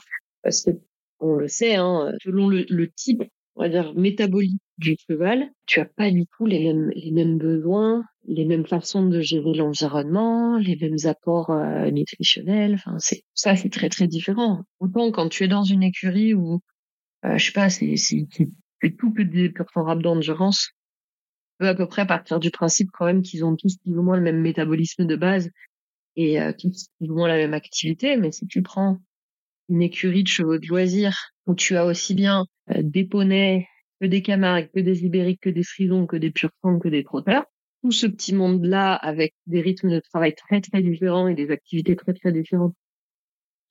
[0.43, 0.71] Parce que,
[1.19, 3.23] on le sait, hein, selon le, type,
[3.55, 7.37] on va dire, métabolique du cheval, tu as pas du tout les mêmes, les mêmes
[7.37, 12.75] besoins, les mêmes façons de gérer l'environnement, les mêmes apports euh, nutritionnels.
[12.75, 14.63] Enfin, c'est ça, c'est très très différent.
[14.79, 16.61] Autant quand tu es dans une écurie où,
[17.25, 17.95] euh, je sais pas, c'est
[18.81, 19.65] c'est tout que des pur
[19.97, 20.71] d'endurance,
[21.59, 24.17] peut à peu près partir du principe quand même qu'ils ont tous plus ou moins
[24.17, 25.49] le même métabolisme de base
[26.15, 28.17] et euh, tous plus ou moins la même activité.
[28.17, 28.99] Mais si tu prends
[29.67, 33.67] une écurie de chevaux de loisirs où tu as aussi bien euh, des poneys
[34.01, 37.45] que des camargues, que des ibériques, que des frisons, que des pur que des trotteurs,
[37.83, 41.95] tout ce petit monde-là avec des rythmes de travail très très différents et des activités
[41.95, 42.75] très très différentes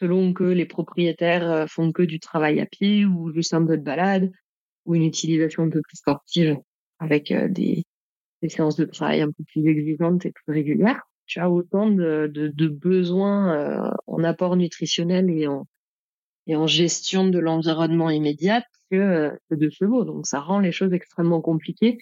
[0.01, 3.77] selon que les propriétaires euh, font que du travail à pied ou juste un peu
[3.77, 4.31] de balade
[4.89, 6.57] ou une utilisation un peu plus sportive
[6.99, 7.85] avec euh, des,
[8.49, 13.53] séances de travail un peu plus exigeantes et plus régulières, tu as autant de, besoins
[13.53, 20.05] euh, en apport nutritionnel et en, gestion de l'environnement immédiat que, que de chevaux.
[20.05, 21.99] Donc ça rend les choses extrêmement compliquées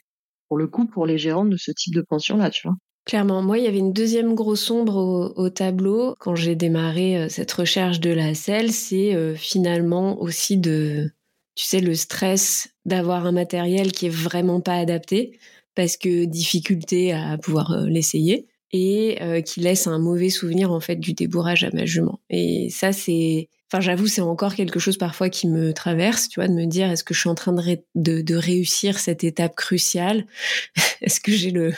[0.48, 2.76] pour le coup pour les gérants de ce type de pension-là, tu vois.
[3.04, 7.18] Clairement, moi, il y avait une deuxième grosse sombre au, au tableau quand j'ai démarré
[7.18, 11.10] euh, cette recherche de la selle, c'est finalement aussi de
[11.56, 15.38] tu sais, le stress d'avoir un matériel qui est vraiment pas adapté
[15.74, 20.80] parce que difficulté à pouvoir euh, l'essayer et euh, qui laisse un mauvais souvenir en
[20.80, 22.20] fait du débourrage à ma jument.
[22.30, 26.48] Et ça c'est enfin j'avoue c'est encore quelque chose parfois qui me traverse, tu vois,
[26.48, 30.26] de me dire est-ce que je suis en train de, de, réussir cette étape cruciale?
[31.00, 31.72] Est-ce que j'ai le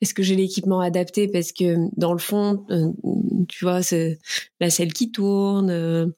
[0.00, 1.28] est-ce que j'ai l'équipement adapté?
[1.28, 2.90] Parce que dans le fond euh,
[3.48, 4.18] tu vois c'est
[4.60, 6.12] la selle qui tourne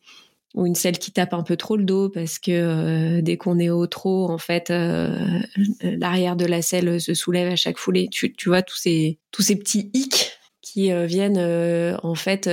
[0.57, 3.59] ou une selle qui tape un peu trop le dos parce que euh, dès qu'on
[3.59, 5.15] est au trot, en fait, euh,
[5.83, 8.09] l'arrière de la selle se soulève à chaque foulée.
[8.11, 11.39] Tu, tu vois tous ces tous ces petits hicks qui viennent
[12.03, 12.51] en fait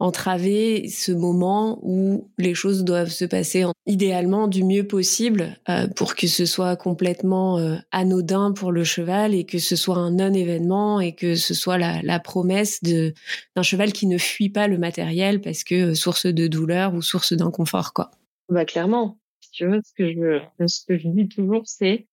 [0.00, 6.16] entraver ce moment où les choses doivent se passer idéalement du mieux possible euh, pour
[6.16, 11.00] que ce soit complètement euh, anodin pour le cheval et que ce soit un non-événement
[11.00, 15.64] et que ce soit la, promesse d'un cheval qui ne fuit pas le matériel parce
[15.64, 18.10] que euh, source de douleur ou source d'inconfort quoi.
[18.48, 19.18] Bah clairement,
[19.52, 22.06] tu veux ce que je ce que je dis toujours c'est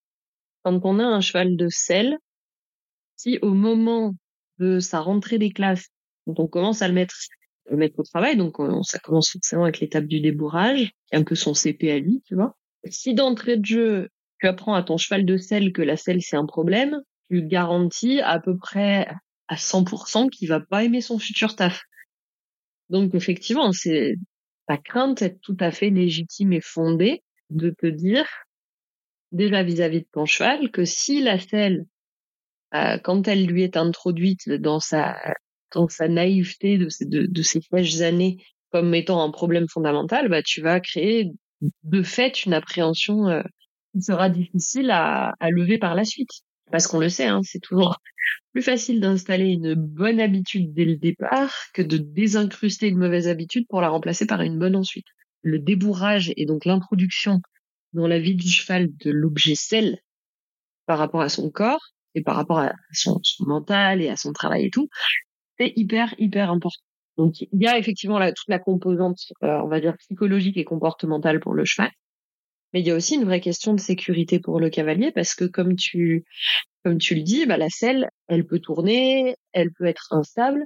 [0.64, 2.18] quand on a un cheval de selle
[3.16, 4.14] si au moment
[4.60, 5.88] de sa rentrée des classes
[6.26, 7.16] on commence à le mettre
[7.72, 8.38] mettre au travail.
[8.38, 12.00] Donc, ça commence forcément avec l'étape du débourrage, qui est un peu son CP à
[12.00, 12.56] lui, tu vois.
[12.90, 16.38] Si d'entrée de jeu, tu apprends à ton cheval de selle que la selle, c'est
[16.38, 19.08] un problème, tu garantis à peu près
[19.48, 21.82] à 100% qu'il va pas aimer son futur taf.
[22.90, 24.16] Donc, effectivement, c'est
[24.68, 28.28] ta crainte est tout à fait légitime et fondée de te dire,
[29.32, 31.86] déjà vis-à-vis de ton cheval, que si la selle,
[32.74, 35.18] euh, quand elle lui est introduite dans sa
[35.74, 38.38] dans sa naïveté de ces, de, années
[38.72, 41.32] comme étant un problème fondamental, bah, tu vas créer
[41.84, 43.42] de fait une appréhension euh,
[43.94, 46.30] qui sera difficile à, lever par la suite.
[46.72, 47.98] Parce qu'on le sait, hein, c'est toujours
[48.52, 53.66] plus facile d'installer une bonne habitude dès le départ que de désincruster une mauvaise habitude
[53.70, 55.06] pour la remplacer par une bonne ensuite.
[55.44, 57.40] Le débourrage et donc l'introduction
[57.94, 60.00] dans la vie du cheval de l'objet sel
[60.86, 64.66] par rapport à son corps et par rapport à son mental et à son travail
[64.66, 64.90] et tout,
[65.60, 66.84] c'est hyper, hyper important.
[67.18, 71.40] Donc, il y a effectivement toute la composante, euh, on va dire, psychologique et comportementale
[71.40, 71.92] pour le cheval.
[72.74, 75.46] Mais il y a aussi une vraie question de sécurité pour le cavalier parce que
[75.46, 76.26] comme tu,
[76.84, 80.66] comme tu le dis, bah, la selle, elle peut tourner, elle peut être instable.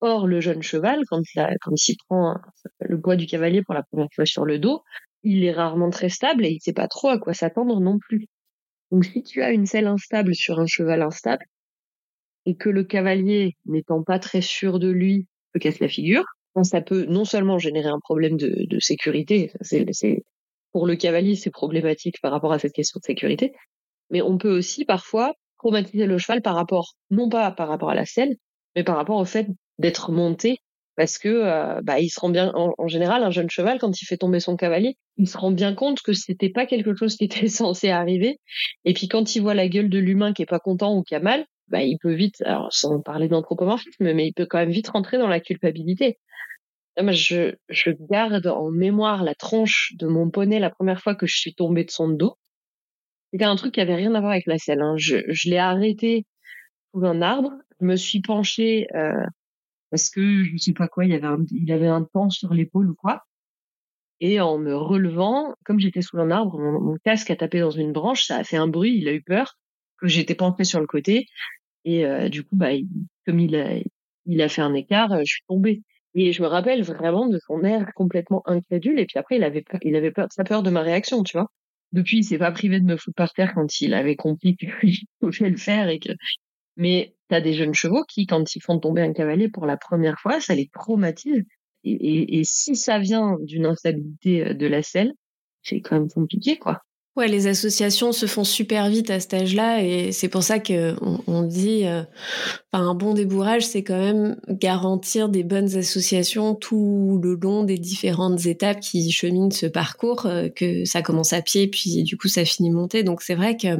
[0.00, 2.36] Or, le jeune cheval, quand, la, quand il prend
[2.80, 4.82] le poids du cavalier pour la première fois sur le dos,
[5.22, 8.26] il est rarement très stable et il sait pas trop à quoi s'attendre non plus.
[8.90, 11.44] Donc, si tu as une selle instable sur un cheval instable,
[12.46, 16.24] et que le cavalier, n'étant pas très sûr de lui, peut casser la figure,
[16.62, 20.22] ça peut non seulement générer un problème de, de sécurité, c'est,
[20.72, 23.52] pour le cavalier c'est problématique par rapport à cette question de sécurité,
[24.10, 27.94] mais on peut aussi parfois traumatiser le cheval par rapport, non pas par rapport à
[27.94, 28.36] la selle,
[28.74, 29.46] mais par rapport au fait
[29.78, 30.58] d'être monté,
[30.96, 34.00] parce que euh, bah, il se rend bien, en, en, général, un jeune cheval quand
[34.00, 37.16] il fait tomber son cavalier, il se rend bien compte que c'était pas quelque chose
[37.16, 38.38] qui était censé arriver,
[38.84, 41.14] et puis quand il voit la gueule de l'humain qui est pas content ou qui
[41.14, 44.70] a mal, bah, il peut vite, alors sans parler d'anthropomorphisme, mais il peut quand même
[44.70, 46.18] vite rentrer dans la culpabilité.
[47.00, 51.26] Moi, je, je garde en mémoire la tranche de mon poney la première fois que
[51.26, 52.36] je suis tombée de son dos.
[53.32, 54.82] C'était un truc qui avait rien à voir avec la selle.
[54.82, 54.96] Hein.
[54.98, 56.26] Je, je l'ai arrêté
[56.92, 59.24] sous un arbre, je me suis penchée euh,
[59.90, 62.90] parce que je sais pas quoi, il avait un, il avait un pan sur l'épaule
[62.90, 63.22] ou quoi.
[64.20, 67.70] Et en me relevant, comme j'étais sous un arbre, mon, mon, casque a tapé dans
[67.70, 69.56] une branche, ça a fait un bruit, il a eu peur
[69.98, 71.26] que j'étais penchée sur le côté.
[71.84, 72.70] Et euh, du coup, bah,
[73.26, 73.78] comme il a,
[74.26, 75.82] il a fait un écart, euh, je suis tombée.
[76.14, 78.98] Et je me rappelle vraiment de son air complètement incrédule.
[78.98, 81.36] Et puis après, il avait peur, il avait peur, sa peur de ma réaction, tu
[81.38, 81.48] vois.
[81.92, 84.70] Depuis, il s'est pas privé de me foutre par terre quand il avait compris qu'il
[85.20, 86.10] pouvait le faire et que.
[86.76, 90.18] Mais t'as des jeunes chevaux qui, quand ils font tomber un cavalier pour la première
[90.20, 91.44] fois, ça les traumatise.
[91.84, 95.12] Et, et, et si ça vient d'une instabilité euh, de la selle,
[95.62, 96.82] c'est quand même compliqué, quoi.
[97.16, 100.94] Ouais, les associations se font super vite à cet âge-là et c'est pour ça que
[101.26, 102.02] on, dit, euh,
[102.72, 108.46] un bon débourrage, c'est quand même garantir des bonnes associations tout le long des différentes
[108.46, 112.44] étapes qui cheminent ce parcours, euh, que ça commence à pied puis du coup ça
[112.44, 113.02] finit monter.
[113.02, 113.76] Donc c'est vrai que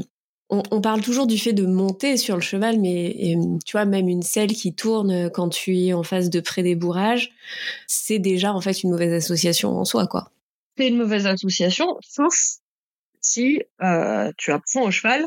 [0.51, 4.23] on, parle toujours du fait de monter sur le cheval, mais tu vois même une
[4.23, 7.31] selle qui tourne quand tu es en phase de pré-débourrage,
[7.87, 10.33] c'est déjà en fait une mauvaise association en soi, quoi.
[10.77, 12.60] C'est une mauvaise association, sauf
[13.21, 15.27] si euh, tu apprends au cheval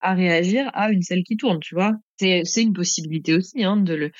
[0.00, 1.92] à réagir à une selle qui tourne, tu vois.
[2.18, 4.10] C'est c'est une possibilité aussi hein, de le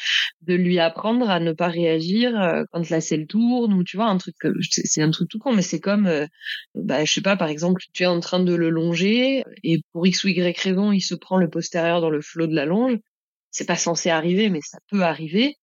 [0.43, 4.07] de lui apprendre à ne pas réagir euh, quand la selle tourne ou tu vois
[4.07, 4.35] un truc
[4.71, 6.27] c'est un truc tout con mais c'est comme euh,
[6.75, 10.07] bah je sais pas par exemple tu es en train de le longer et pour
[10.07, 12.99] x ou y raison il se prend le postérieur dans le flot de la longe.
[13.51, 15.57] C'est pas censé arriver mais ça peut arriver.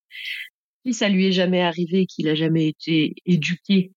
[0.85, 3.91] Si ça lui est jamais arrivé qu'il a jamais été éduqué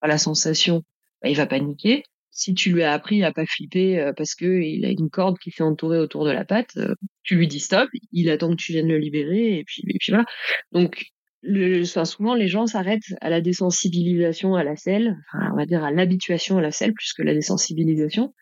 [0.00, 0.82] à la sensation
[1.22, 2.04] bah, il va paniquer
[2.40, 5.38] si tu lui as appris à pas flipper euh, parce que il a une corde
[5.38, 8.56] qui fait entourer autour de la patte, euh, tu lui dis stop, il attend que
[8.56, 10.24] tu viennes le libérer et puis, voilà.
[10.72, 11.04] Donc
[11.42, 15.84] le, souvent les gens s'arrêtent à la désensibilisation à la selle, enfin, on va dire
[15.84, 18.32] à l'habituation à la selle plus que la désensibilisation,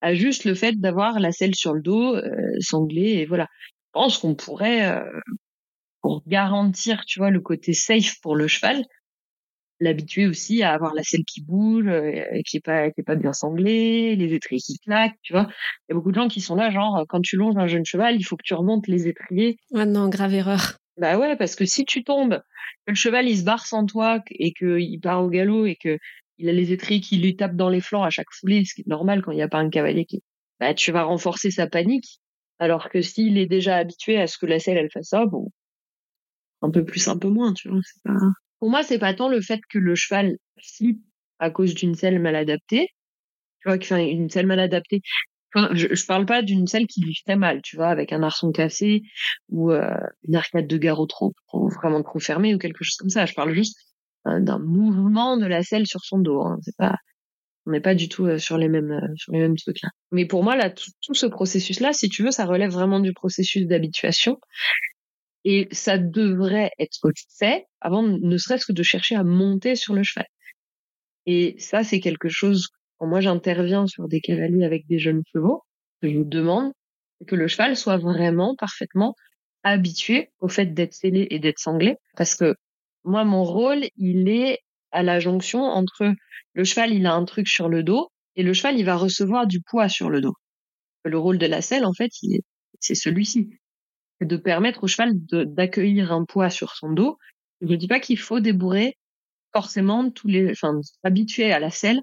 [0.00, 3.48] à juste le fait d'avoir la selle sur le dos, euh, sanglée et voilà.
[3.60, 5.02] Je pense qu'on pourrait,
[6.02, 8.84] pour garantir, tu vois, le côté safe pour le cheval,
[9.80, 13.16] l'habituer aussi à avoir la selle qui bouge, euh, qui est pas qui est pas
[13.16, 15.46] bien sanglée, les étriers qui claquent, tu vois.
[15.88, 17.84] Il y a beaucoup de gens qui sont là, genre quand tu longes un jeune
[17.84, 19.58] cheval, il faut que tu remontes les étriers.
[19.74, 20.78] Ah non, grave erreur.
[20.98, 22.40] Bah ouais, parce que si tu tombes,
[22.86, 25.98] que le cheval il se barre sans toi et qu'il part au galop et que
[26.38, 28.82] il a les étriers qui lui tapent dans les flancs à chaque foulée, ce qui
[28.82, 30.22] est normal quand il n'y a pas un cavalier qui,
[30.60, 32.20] bah tu vas renforcer sa panique.
[32.58, 35.50] Alors que s'il est déjà habitué à ce que la selle elle fasse ça, bon,
[36.62, 37.80] un peu plus, un peu moins, tu vois.
[37.82, 38.18] C'est pas...
[38.60, 41.02] Pour moi, c'est pas tant le fait que le cheval flippe
[41.38, 42.88] à cause d'une selle mal adaptée,
[43.60, 45.00] tu vois, enfin, une selle mal adaptée.
[45.74, 48.52] je, je parle pas d'une selle qui lui fait mal, tu vois, avec un arçon
[48.52, 49.02] cassé
[49.48, 53.26] ou euh, une arcade de garrot trop, vraiment trop fermée ou quelque chose comme ça.
[53.26, 53.76] Je parle juste
[54.26, 56.42] euh, d'un mouvement de la selle sur son dos.
[56.42, 56.58] Hein.
[56.62, 56.96] C'est pas,
[57.66, 59.90] on n'est pas du tout euh, sur les mêmes euh, sur les mêmes trucs là.
[60.12, 63.00] Mais pour moi, là, tout, tout ce processus là, si tu veux, ça relève vraiment
[63.00, 64.38] du processus d'habituation
[65.48, 70.02] et ça devrait être fait avant ne serait-ce que de chercher à monter sur le
[70.02, 70.26] cheval.
[71.24, 72.66] Et ça, c'est quelque chose,
[72.98, 75.62] quand moi j'interviens sur des cavaliers avec des jeunes chevaux,
[76.02, 76.72] que je demande,
[77.28, 79.14] que le cheval soit vraiment parfaitement
[79.62, 81.94] habitué au fait d'être scellé et d'être sanglé.
[82.16, 82.56] Parce que
[83.04, 84.58] moi, mon rôle, il est
[84.90, 86.12] à la jonction entre
[86.54, 89.46] le cheval, il a un truc sur le dos, et le cheval, il va recevoir
[89.46, 90.34] du poids sur le dos.
[91.04, 92.10] Le rôle de la selle, en fait,
[92.80, 93.48] c'est celui-ci
[94.20, 97.18] de permettre au cheval d'accueillir un poids sur son dos.
[97.60, 98.96] Je ne dis pas qu'il faut débourrer
[99.52, 102.02] forcément tous les, enfin, habituer à la selle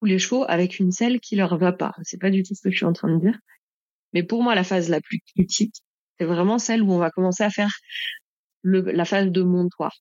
[0.00, 1.92] tous les chevaux avec une selle qui leur va pas.
[2.02, 3.38] C'est pas du tout ce que je suis en train de dire.
[4.12, 5.76] Mais pour moi, la phase la plus critique,
[6.18, 7.72] c'est vraiment celle où on va commencer à faire
[8.62, 9.96] le, la phase de montoir.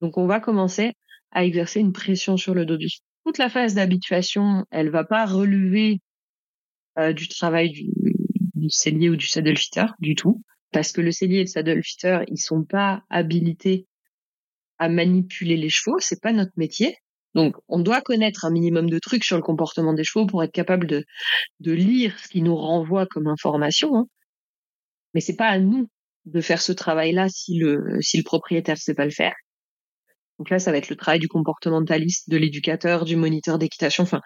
[0.00, 0.94] Donc, on va commencer
[1.30, 3.06] à exercer une pression sur le dos du cheval.
[3.26, 6.00] Toute la phase d'habituation, elle va pas relever
[6.98, 7.90] euh, du travail du,
[8.54, 10.42] du cellier ou du saddle fitter du tout
[10.74, 13.86] parce que le cellier et le saddle fitter, ils sont pas habilités
[14.78, 16.96] à manipuler les chevaux, c'est pas notre métier.
[17.34, 20.50] Donc, on doit connaître un minimum de trucs sur le comportement des chevaux pour être
[20.50, 21.04] capable de,
[21.60, 23.96] de lire ce qui nous renvoie comme information.
[23.96, 24.06] Hein.
[25.14, 25.88] Mais c'est pas à nous
[26.24, 29.34] de faire ce travail-là si le, si le propriétaire sait pas le faire.
[30.40, 34.20] Donc là, ça va être le travail du comportementaliste, de l'éducateur, du moniteur d'équitation, enfin,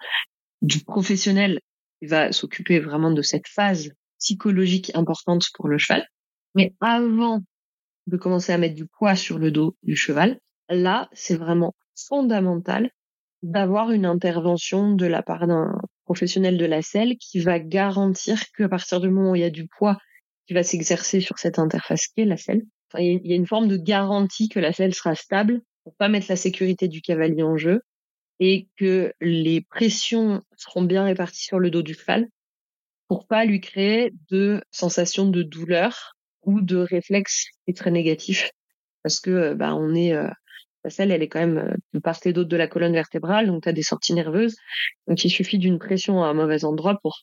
[0.63, 1.59] du professionnel
[1.99, 6.07] qui va s'occuper vraiment de cette phase psychologique importante pour le cheval.
[6.55, 7.41] Mais avant
[8.07, 12.91] de commencer à mettre du poids sur le dos du cheval, là, c'est vraiment fondamental
[13.41, 18.67] d'avoir une intervention de la part d'un professionnel de la selle qui va garantir qu'à
[18.67, 19.97] partir du moment où il y a du poids
[20.47, 22.63] qui va s'exercer sur cette interface qui est la selle,
[22.97, 26.25] il y a une forme de garantie que la selle sera stable pour pas mettre
[26.29, 27.81] la sécurité du cavalier en jeu
[28.39, 32.27] et que les pressions seront bien réparties sur le dos du cheval
[33.07, 38.51] pour pas lui créer de sensations de douleur ou de réflexes qui est très négatif
[39.03, 40.29] parce que euh, bah on est euh,
[40.83, 43.47] la selle elle est quand même euh, de part et d'autre de la colonne vertébrale
[43.47, 44.55] donc tu as des sorties nerveuses.
[45.07, 47.21] Donc il suffit d'une pression à un mauvais endroit pour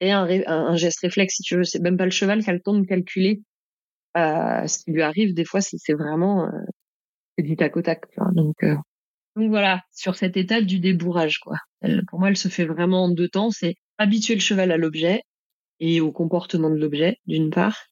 [0.00, 1.64] et un, un, geste réflexe si tu veux.
[1.64, 3.42] C'est même pas le cheval qui a le temps de calculer
[4.16, 5.34] euh, ce qui lui arrive.
[5.34, 6.48] Des fois c'est vraiment euh,
[7.38, 8.56] du tac au tac donc
[9.36, 11.56] donc voilà sur cette étape du débourrage quoi.
[12.08, 13.50] Pour moi elle se fait vraiment en deux temps.
[13.50, 15.22] C'est habituer le cheval à l'objet
[15.80, 17.86] et au comportement de l'objet d'une part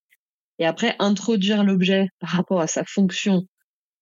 [0.58, 3.46] et après introduire l'objet par rapport à sa fonction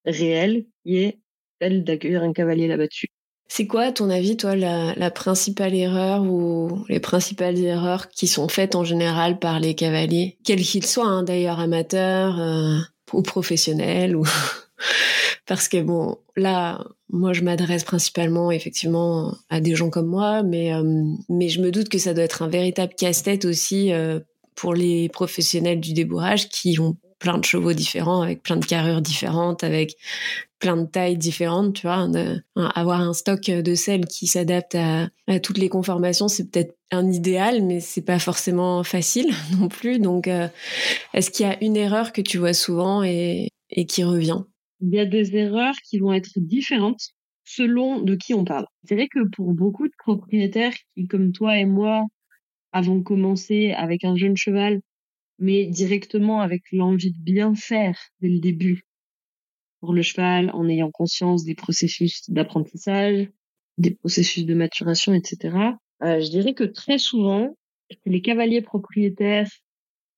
[0.04, 1.18] réelle, qui est
[1.60, 3.08] celle d'accueillir un cavalier là-dessus.
[3.48, 8.48] C'est quoi, à ton avis, toi, la, principale erreur ou les principales erreurs qui sont
[8.48, 12.78] faites en général par les cavaliers, quels qu'ils soient, hein, d'ailleurs amateurs euh,
[13.12, 14.24] ou professionnels, ou
[15.46, 20.74] parce que bon, là, moi, je m'adresse principalement, effectivement, à des gens comme moi, mais
[20.74, 24.18] euh, mais je me doute que ça doit être un véritable casse-tête aussi euh,
[24.56, 29.00] pour les professionnels du débourrage qui ont plein de chevaux différents, avec plein de carrures
[29.00, 29.96] différentes, avec
[30.58, 32.08] plein de tailles différentes, tu vois.
[32.74, 35.08] avoir un stock de sel qui s'adapte à,
[35.40, 39.98] toutes les conformations, c'est peut-être un idéal, mais c'est pas forcément facile non plus.
[39.98, 40.48] Donc, euh,
[41.14, 44.42] est-ce qu'il y a une erreur que tu vois souvent et, et qui revient?
[44.80, 47.10] Il y a des erreurs qui vont être différentes
[47.44, 48.66] selon de qui on parle.
[48.84, 52.04] C'est vrai que pour beaucoup de propriétaires qui, comme toi et moi,
[52.76, 54.82] avant de commencer avec un jeune cheval,
[55.38, 58.82] mais directement avec l'envie de bien faire dès le début
[59.80, 63.30] pour le cheval, en ayant conscience des processus d'apprentissage,
[63.78, 65.56] des processus de maturation, etc.
[66.02, 67.56] Euh, je dirais que très souvent,
[68.04, 69.48] les cavaliers propriétaires,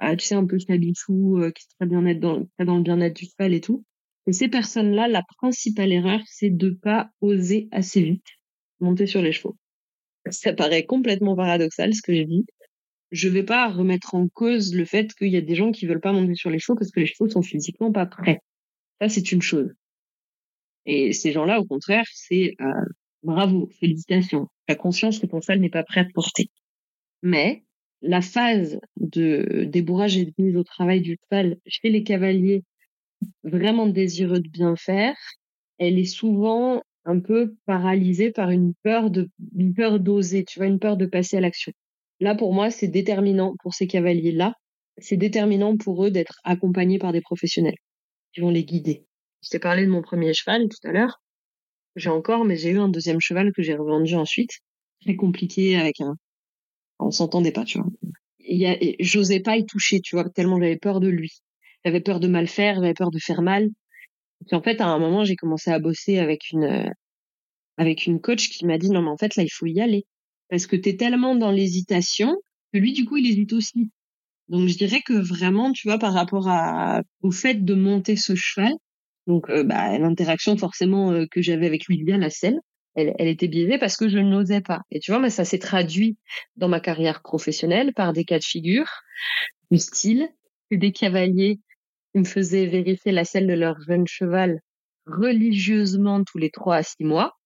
[0.02, 2.82] euh, tu sais, un peu chabichou, euh, qui est très bien être dans, dans le
[2.82, 3.84] bien-être du cheval et tout,
[4.26, 8.26] et ces personnes-là, la principale erreur, c'est de pas oser assez vite
[8.80, 9.56] monter sur les chevaux
[10.30, 12.46] ça paraît complètement paradoxal ce que j'ai dit.
[13.10, 16.00] Je vais pas remettre en cause le fait qu'il y a des gens qui veulent
[16.00, 18.40] pas monter sur les chevaux parce que les chevaux sont physiquement pas prêts.
[19.00, 19.72] Ça, c'est une chose.
[20.86, 22.72] Et ces gens-là, au contraire, c'est euh,
[23.22, 24.48] bravo, félicitations.
[24.68, 26.50] La conscience que ton cheval n'est pas prêt à te porter.
[27.22, 27.64] Mais
[28.02, 32.62] la phase de débourrage et de mise au travail du cheval chez les cavaliers
[33.42, 35.16] vraiment désireux de bien faire,
[35.78, 40.68] elle est souvent un peu paralysée par une peur de, une peur d'oser, tu vois,
[40.68, 41.72] une peur de passer à l'action.
[42.20, 44.55] Là, pour moi, c'est déterminant pour ces cavaliers-là.
[44.99, 47.76] C'est déterminant pour eux d'être accompagnés par des professionnels
[48.32, 49.07] qui vont les guider.
[49.42, 51.20] Je t'ai parlé de mon premier cheval tout à l'heure.
[51.96, 54.51] J'ai encore, mais j'ai eu un deuxième cheval que j'ai revendu ensuite.
[55.03, 56.16] Très compliqué avec un,
[56.99, 57.88] on s'entendait pas, tu vois.
[58.40, 61.32] Il y a, j'osais pas y toucher, tu vois, tellement j'avais peur de lui.
[61.84, 63.68] J'avais peur de mal faire, j'avais peur de faire mal.
[64.51, 66.93] Et en fait, à un moment, j'ai commencé à bosser avec une,
[67.76, 70.07] avec une coach qui m'a dit, non, mais en fait, là, il faut y aller.
[70.51, 72.36] Parce que t'es tellement dans l'hésitation
[72.72, 73.91] que lui, du coup, il hésite aussi.
[74.49, 78.34] Donc, je dirais que vraiment, tu vois, par rapport à, au fait de monter ce
[78.34, 78.72] cheval,
[79.26, 82.59] donc, euh, bah, l'interaction forcément euh, que j'avais avec lui via la selle,
[82.95, 84.80] elle, elle, était biaisée parce que je n'osais pas.
[84.91, 86.16] Et tu vois, mais ça s'est traduit
[86.57, 88.89] dans ma carrière professionnelle par des cas de figure
[89.70, 90.28] du style
[90.76, 91.61] des cavaliers
[92.18, 94.60] me faisaient vérifier la selle de leur jeune cheval
[95.06, 97.38] religieusement tous les trois à six mois,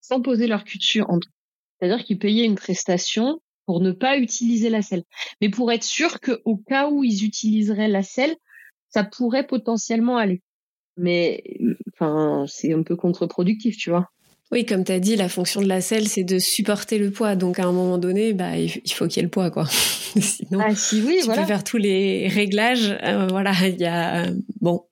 [0.00, 1.02] sans poser leur cul dessus.
[1.78, 5.04] C'est-à-dire qu'ils payaient une prestation pour ne pas utiliser la selle,
[5.40, 8.34] mais pour être sûr qu'au cas où ils utiliseraient la selle,
[8.88, 10.42] ça pourrait potentiellement aller.
[10.96, 11.42] Mais
[11.92, 14.08] enfin, c'est un peu contre-productif, tu vois.
[14.52, 17.36] Oui, comme tu as dit, la fonction de la selle, c'est de supporter le poids.
[17.36, 19.64] Donc, à un moment donné, bah, il faut qu'il y ait le poids, quoi.
[19.66, 22.94] Sinon, ah, si, oui, tu peux faire tous les réglages.
[23.02, 24.26] Euh, voilà, il y a,
[24.60, 24.84] bon,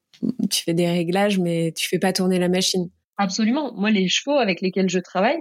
[0.51, 2.89] tu fais des réglages, mais tu fais pas tourner la machine.
[3.19, 3.75] Absolument.
[3.75, 5.41] Moi, les chevaux avec lesquels je travaille,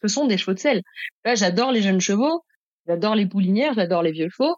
[0.00, 0.82] ce sont des chevaux de selle.
[1.24, 2.44] Là, j'adore les jeunes chevaux,
[2.86, 4.54] j'adore les poulinières, j'adore les vieux chevaux,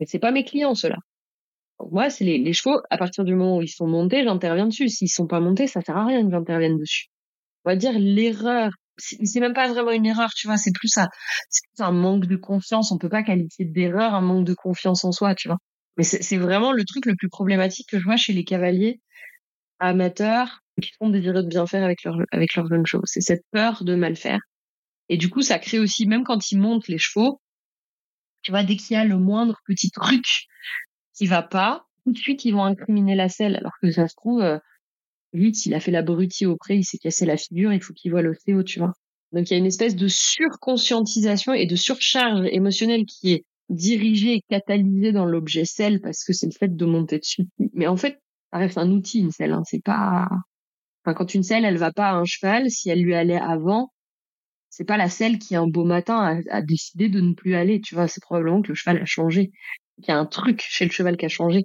[0.00, 0.98] mais c'est pas mes clients, ceux-là.
[1.92, 4.88] Moi, c'est les, les, chevaux, à partir du moment où ils sont montés, j'interviens dessus.
[4.88, 7.09] S'ils sont pas montés, ça sert à rien que j'intervienne dessus
[7.64, 11.08] on va dire l'erreur c'est même pas vraiment une erreur, tu vois, c'est plus ça,
[11.48, 12.92] c'est un manque de confiance.
[12.92, 15.58] On peut pas qualifier d'erreur un manque de confiance en soi, tu vois.
[15.96, 19.00] Mais c'est vraiment le truc le plus problématique que je vois chez les cavaliers
[19.80, 23.04] amateurs qui font désireux de bien faire avec leur avec leurs jeunes chevaux.
[23.06, 24.40] C'est cette peur de mal faire.
[25.08, 27.40] Et du coup, ça crée aussi, même quand ils montent les chevaux,
[28.42, 30.46] tu vois, dès qu'il y a le moindre petit truc
[31.14, 34.14] qui va pas, tout de suite ils vont incriminer la selle, alors que ça se
[34.14, 34.42] trouve,
[35.32, 38.10] lui, s'il a fait l'abruti au pré, il s'est cassé la figure, il faut qu'il
[38.10, 38.92] voit l'ostéo, tu vois.
[39.32, 44.34] Donc il y a une espèce de surconscientisation et de surcharge émotionnelle qui est dirigée
[44.34, 47.44] et catalysée dans l'objet selle parce que c'est le fait de monter dessus.
[47.74, 48.20] Mais en fait,
[48.52, 49.52] ça reste un outil, une selle.
[49.52, 49.62] Hein.
[49.64, 50.28] C'est pas.
[51.04, 53.92] Enfin, quand une selle, elle va pas à un cheval, si elle lui allait avant,
[54.70, 57.80] c'est pas la selle qui un beau matin a, décidé de ne plus aller.
[57.80, 59.52] Tu vois, c'est probablement que le cheval a changé.
[59.98, 61.64] Il y a un truc chez le cheval qui a changé.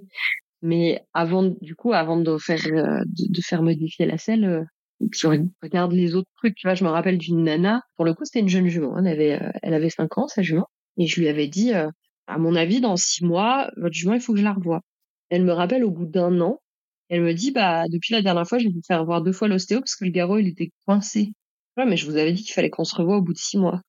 [0.62, 4.64] Mais avant, du coup, avant de faire, euh, de, faire modifier la selle, euh,
[5.12, 5.26] je
[5.62, 6.54] regarde les autres trucs.
[6.56, 7.82] Tu vois, je me rappelle d'une nana.
[7.96, 8.98] Pour le coup, c'était une jeune jument.
[8.98, 10.68] Elle avait, euh, elle avait 5 ans, sa jument.
[10.96, 14.32] Et je lui avais dit, à mon avis, dans six mois, votre jument, il faut
[14.32, 14.80] que je la revoie.
[15.28, 16.60] Elle me rappelle au bout d'un an.
[17.08, 19.80] Elle me dit, bah, depuis la dernière fois, j'ai dû faire voir deux fois l'ostéo
[19.80, 21.32] parce que le garrot, il était coincé.
[21.76, 23.58] Ouais, mais je vous avais dit qu'il fallait qu'on se revoie au bout de six
[23.58, 23.82] mois.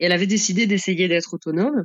[0.00, 1.84] Et elle avait décidé d'essayer d'être autonome.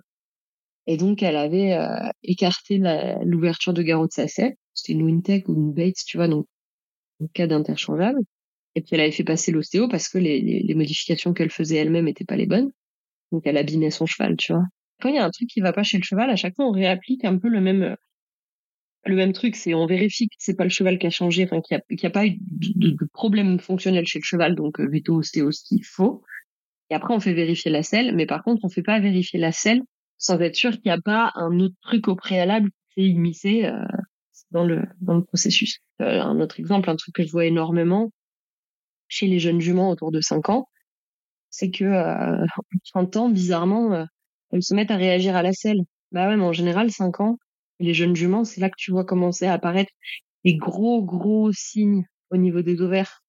[0.88, 2.82] Et donc, elle avait euh, écarté
[3.24, 4.56] l'ouverture de garrot de sa selle.
[4.74, 6.46] C'était une Wintech ou une Bates, tu vois, donc
[7.22, 8.20] en cas d'interchangeable.
[8.76, 11.78] Et puis, elle avait fait passer l'ostéo parce que les, les, les modifications qu'elle faisait
[11.78, 12.72] elle-même étaient pas les bonnes.
[13.32, 14.64] Donc, elle abîmait son cheval, tu vois.
[15.02, 16.66] Quand il y a un truc qui va pas chez le cheval, à chaque fois,
[16.66, 17.96] on réapplique un peu le même
[19.06, 19.56] le même truc.
[19.56, 22.26] C'est on vérifie que c'est pas le cheval qui a changé, qu'il n'y a, pas
[22.26, 26.24] eu de, de, problème fonctionnel chez le cheval, donc euh, veto, ostéo, ce qu'il faut.
[26.90, 29.52] Et après, on fait vérifier la selle, mais par contre, on fait pas vérifier la
[29.52, 29.82] selle
[30.24, 33.65] sans être sûr qu'il n'y a pas un autre truc au préalable qui s'est immiscé
[33.65, 33.84] euh,
[34.51, 35.80] dans le processus.
[36.01, 38.11] Euh, un autre exemple, un truc que je vois énormément
[39.09, 40.67] chez les jeunes juments autour de 5 ans,
[41.49, 42.45] c'est que euh,
[42.93, 44.05] 30 ans, bizarrement, euh,
[44.51, 45.82] elles se mettent à réagir à la selle.
[46.11, 47.38] Bah ouais, mais en général, 5 ans,
[47.80, 49.91] les jeunes juments, c'est là que tu vois commencer à apparaître
[50.45, 53.24] des gros, gros signes au niveau des ovaires,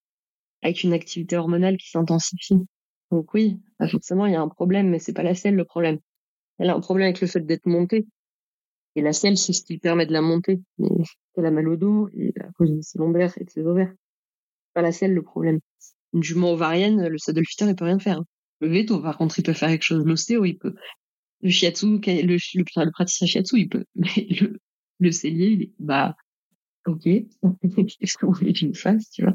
[0.63, 2.59] avec une activité hormonale qui s'intensifie.
[3.11, 5.65] Donc oui, bah, forcément, il y a un problème, mais c'est pas la selle le
[5.65, 5.99] problème.
[6.59, 8.07] Elle a un problème avec le fait d'être montée.
[8.97, 10.61] Et la selle, c'est ce qui permet de la monter.
[10.79, 10.89] Mais
[11.37, 13.93] elle a mal au dos, et à cause de ses lombaires et de ses ovaires.
[14.73, 15.61] Pas la selle, le problème.
[16.13, 18.23] Une jument ovarienne, le saddle fitter, il peut rien faire.
[18.61, 20.05] Le veto, par contre, il peut faire quelque chose.
[20.05, 20.75] L'ostéo, il peut.
[21.43, 23.85] Le shiatsu, le, praticien shiatsu, il peut.
[23.97, 24.59] Mais le,
[25.01, 26.15] le cellier, il est, bah,
[26.87, 27.03] ok.
[28.01, 29.35] Qu'est-ce qu'on voulait que fasse, tu vois?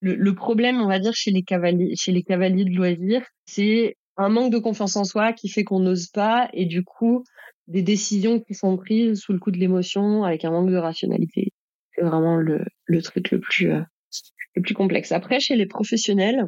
[0.00, 3.96] Le, le, problème, on va dire, chez les cavaliers, chez les cavaliers de loisirs, c'est
[4.16, 7.24] un manque de confiance en soi qui fait qu'on n'ose pas et du coup
[7.66, 11.52] des décisions qui sont prises sous le coup de l'émotion avec un manque de rationalité.
[11.94, 15.12] C'est vraiment le, le truc le plus euh, c'est plus complexe.
[15.12, 16.46] Après, chez les professionnels,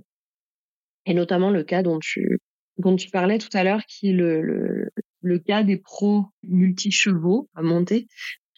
[1.07, 2.39] et notamment le cas dont tu,
[2.79, 4.91] dont tu parlais tout à l'heure, qui est le, le,
[5.21, 8.07] le cas des pros multi-chevaux à monter,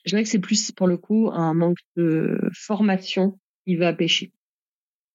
[0.05, 4.33] je dirais que c'est plus pour le coup un manque de formation qui va pêcher.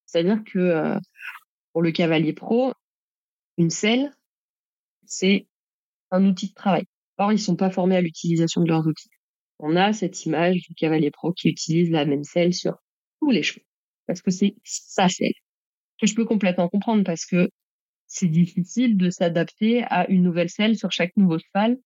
[0.06, 1.00] C'est-à-dire que euh,
[1.72, 2.74] pour le cavalier pro,
[3.58, 4.12] une selle,
[5.06, 5.48] c'est
[6.12, 6.86] un outil de travail.
[7.18, 9.10] Or, ils sont pas formés à l'utilisation de leurs outils.
[9.60, 12.76] On a cette image du cavalier pro qui utilise la même selle sur
[13.22, 13.66] tous les chevaux.
[14.08, 15.34] Parce que c'est sa selle.
[16.00, 17.50] Que je peux complètement comprendre parce que
[18.08, 21.78] c'est difficile de s'adapter à une nouvelle selle sur chaque nouveau cheval.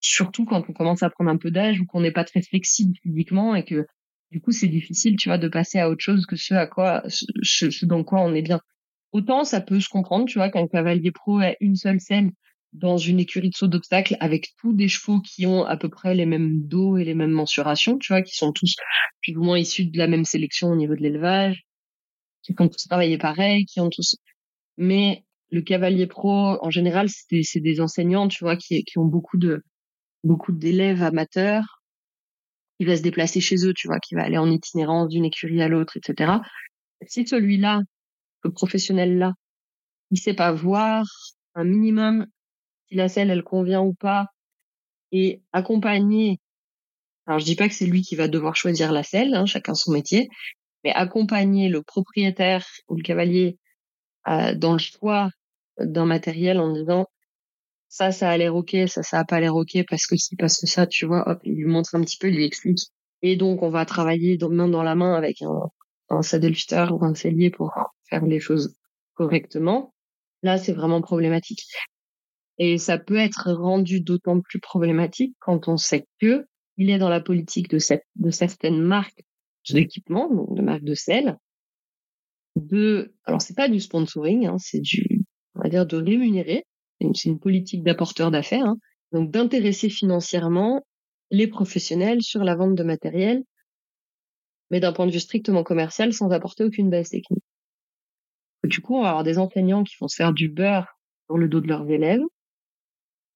[0.00, 2.96] Surtout quand on commence à prendre un peu d'âge ou qu'on n'est pas très flexible
[3.02, 3.86] physiquement et que
[4.30, 7.02] du coup c'est difficile, tu vois, de passer à autre chose que ce à quoi,
[7.08, 8.60] ce, dans quoi on est bien.
[9.12, 12.30] Autant ça peut se comprendre, tu vois, qu'un cavalier pro ait une seule selle
[12.72, 16.14] dans une écurie de saut d'obstacles avec tous des chevaux qui ont à peu près
[16.14, 18.76] les mêmes dos et les mêmes mensurations, tu vois, qui sont tous
[19.22, 21.64] plus ou moins issus de la même sélection au niveau de l'élevage,
[22.42, 24.16] qui ont tous travaillé pareil, qui ont tous.
[24.76, 29.36] Mais le cavalier pro, en général, c'est des, enseignants, tu vois, qui, qui ont beaucoup
[29.36, 29.62] de
[30.22, 31.82] beaucoup d'élèves amateurs.
[32.78, 35.60] Il va se déplacer chez eux, tu vois, qui va aller en itinérance d'une écurie
[35.62, 36.38] à l'autre, etc.
[37.06, 37.80] Si celui-là,
[38.42, 39.34] le professionnel-là,
[40.10, 41.04] il sait pas voir
[41.54, 42.26] un minimum
[42.88, 44.26] si la selle elle convient ou pas.
[45.12, 46.40] Et accompagner
[47.26, 49.74] alors je dis pas que c'est lui qui va devoir choisir la selle hein, chacun
[49.74, 50.28] son métier
[50.84, 53.58] mais accompagner le propriétaire ou le cavalier
[54.28, 55.30] euh, dans le choix
[55.78, 57.06] d'un matériel en disant
[57.88, 60.60] ça ça a l'air ok ça ça a pas l'air ok parce que si parce
[60.60, 62.80] que ça tu vois hop il lui montre un petit peu il lui explique.
[63.22, 65.70] Et donc on va travailler main dans la main avec un,
[66.10, 67.72] un saddle fitter ou un cellier pour
[68.08, 68.74] faire les choses
[69.14, 69.94] correctement.
[70.42, 71.64] Là c'est vraiment problématique.
[72.58, 76.46] Et ça peut être rendu d'autant plus problématique quand on sait que
[76.76, 79.22] il est dans la politique de, cette, de certaines marques
[79.70, 81.36] d'équipement, donc de marques de sel,
[82.56, 85.22] de, alors c'est pas du sponsoring, hein, c'est du,
[85.54, 86.64] on va dire de rémunérer,
[87.00, 88.76] c'est une, politique d'apporteur d'affaires, hein,
[89.12, 90.82] donc d'intéresser financièrement
[91.30, 93.42] les professionnels sur la vente de matériel,
[94.70, 97.44] mais d'un point de vue strictement commercial, sans apporter aucune base technique.
[98.64, 101.48] Du coup, on va avoir des enseignants qui vont se faire du beurre sur le
[101.48, 102.22] dos de leurs élèves,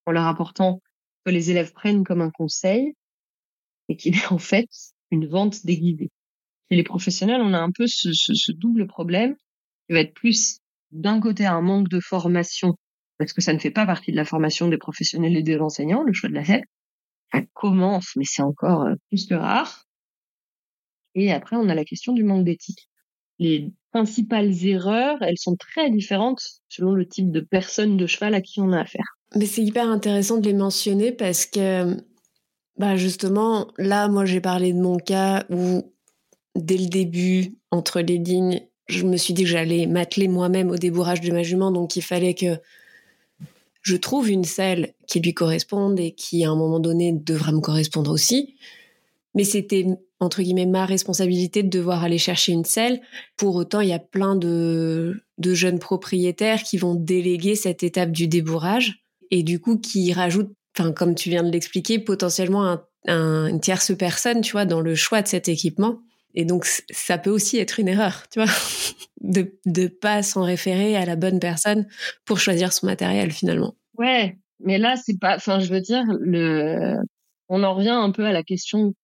[0.07, 0.81] en leur apportant
[1.25, 2.95] que les élèves prennent comme un conseil
[3.89, 4.69] et qu'il est en fait
[5.11, 6.11] une vente déguisée.
[6.71, 9.37] Chez les professionnels, on a un peu ce, ce, double problème
[9.87, 10.61] qui va être plus
[10.93, 12.75] d'un côté un manque de formation
[13.19, 16.03] parce que ça ne fait pas partie de la formation des professionnels et des enseignants,
[16.03, 16.65] le choix de la selle.
[17.33, 19.84] Ça commence, mais c'est encore euh, plus que rare.
[21.15, 22.89] Et après, on a la question du manque d'éthique.
[23.39, 28.41] Les principales erreurs, elles sont très différentes selon le type de personne de cheval à
[28.41, 29.17] qui on a affaire.
[29.37, 31.97] Mais c'est hyper intéressant de les mentionner parce que,
[32.77, 35.93] bah justement, là, moi, j'ai parlé de mon cas où,
[36.55, 40.77] dès le début, entre les lignes, je me suis dit que j'allais m'atteler moi-même au
[40.77, 42.59] débourrage de ma jument, donc il fallait que
[43.83, 47.61] je trouve une selle qui lui corresponde et qui, à un moment donné, devra me
[47.61, 48.57] correspondre aussi.
[49.35, 49.87] Mais c'était,
[50.21, 53.01] entre guillemets, ma responsabilité de devoir aller chercher une selle.
[53.37, 58.29] Pour autant, il y a plein de, jeunes propriétaires qui vont déléguer cette étape du
[58.29, 63.61] débourrage et du coup qui rajoute, enfin comme tu viens de l'expliquer, potentiellement un, une
[63.61, 66.01] tierce personne, tu vois, dans le choix de cet équipement.
[66.35, 68.53] Et donc ça peut aussi être une erreur, tu vois,
[69.21, 71.87] de de pas s'en référer à la bonne personne
[72.25, 73.77] pour choisir son matériel finalement.
[73.97, 76.97] Ouais, mais là c'est pas, enfin je veux dire le,
[77.49, 78.95] on en revient un peu à la question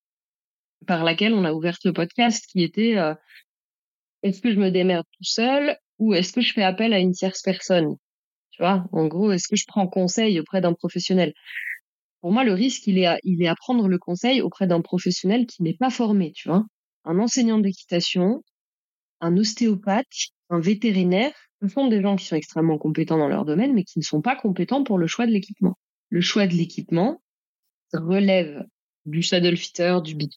[0.87, 3.15] par laquelle on a ouvert le podcast, qui était euh,
[4.23, 7.13] est-ce que je me démerde tout seul ou est-ce que je fais appel à une
[7.13, 7.97] tierce personne?
[8.51, 11.33] Tu vois, en gros, est-ce que je prends conseil auprès d'un professionnel?
[12.21, 14.83] Pour moi, le risque, il est, à, il est à prendre le conseil auprès d'un
[14.83, 16.65] professionnel qui n'est pas formé, tu vois.
[17.05, 18.43] Un enseignant d'équitation,
[19.21, 20.07] un ostéopathe,
[20.51, 23.99] un vétérinaire, ce sont des gens qui sont extrêmement compétents dans leur domaine, mais qui
[23.99, 25.79] ne sont pas compétents pour le choix de l'équipement.
[26.09, 27.23] Le choix de l'équipement
[27.93, 28.65] relève
[29.07, 30.33] du saddle fitter, du beat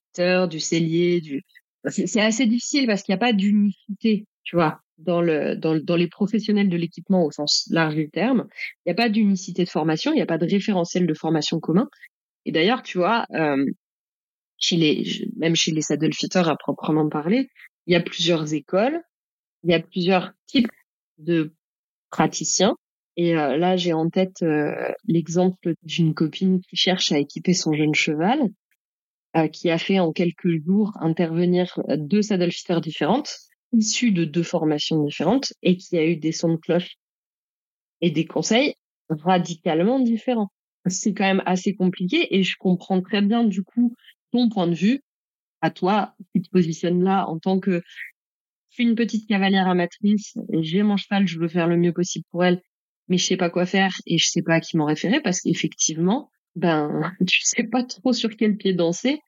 [0.50, 1.44] du cellier, du...
[1.88, 5.96] C'est assez difficile parce qu'il n'y a pas d'unicité, tu vois dans, le, dans, dans
[5.96, 8.48] les professionnels de l'équipement au sens large du terme.
[8.86, 11.60] Il n'y a pas d'unicité de formation, il n'y a pas de référentiel de formation
[11.60, 11.90] commun.
[12.46, 13.66] Et d'ailleurs, tu vois, euh,
[14.58, 17.50] chez les, même chez les saddle fitters à proprement parler,
[17.88, 19.02] il y a plusieurs écoles,
[19.64, 20.72] il y a plusieurs types
[21.18, 21.54] de
[22.10, 22.76] praticiens.
[23.16, 27.74] Et euh, là, j'ai en tête euh, l'exemple d'une copine qui cherche à équiper son
[27.74, 28.50] jeune cheval,
[29.36, 33.38] euh, qui a fait en quelques jours intervenir deux saddle fitters différentes
[33.74, 36.96] issu de deux formations différentes et qui a eu des sons de cloche
[38.02, 38.76] et des conseils
[39.10, 40.52] radicalement différents.
[40.88, 43.96] C'est quand même assez compliqué et je comprends très bien du coup
[44.32, 45.02] ton point de vue
[45.62, 47.82] à toi qui te positionne là en tant que
[48.70, 52.26] je suis une petite cavalière amatrice, j'ai mon cheval, je veux faire le mieux possible
[52.32, 52.60] pour elle,
[53.08, 55.42] mais je sais pas quoi faire et je sais pas à qui m'en référer parce
[55.42, 59.20] qu'effectivement, ben, tu sais pas trop sur quel pied danser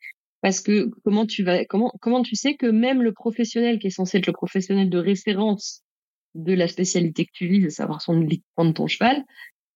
[0.41, 3.91] parce que comment tu vas, comment, comment tu sais que même le professionnel qui est
[3.91, 5.81] censé être le professionnel de référence
[6.35, 9.23] de la spécialité que tu vises, à savoir son équipement de ton cheval,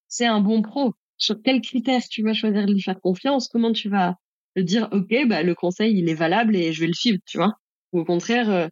[0.08, 0.94] c'est un bon pro.
[1.18, 3.48] Sur quels critères tu vas choisir de lui faire confiance?
[3.48, 4.16] Comment tu vas
[4.56, 7.38] te dire, OK, bah, le conseil, il est valable et je vais le suivre, tu
[7.38, 7.54] vois?
[7.94, 8.68] Ou au contraire, euh,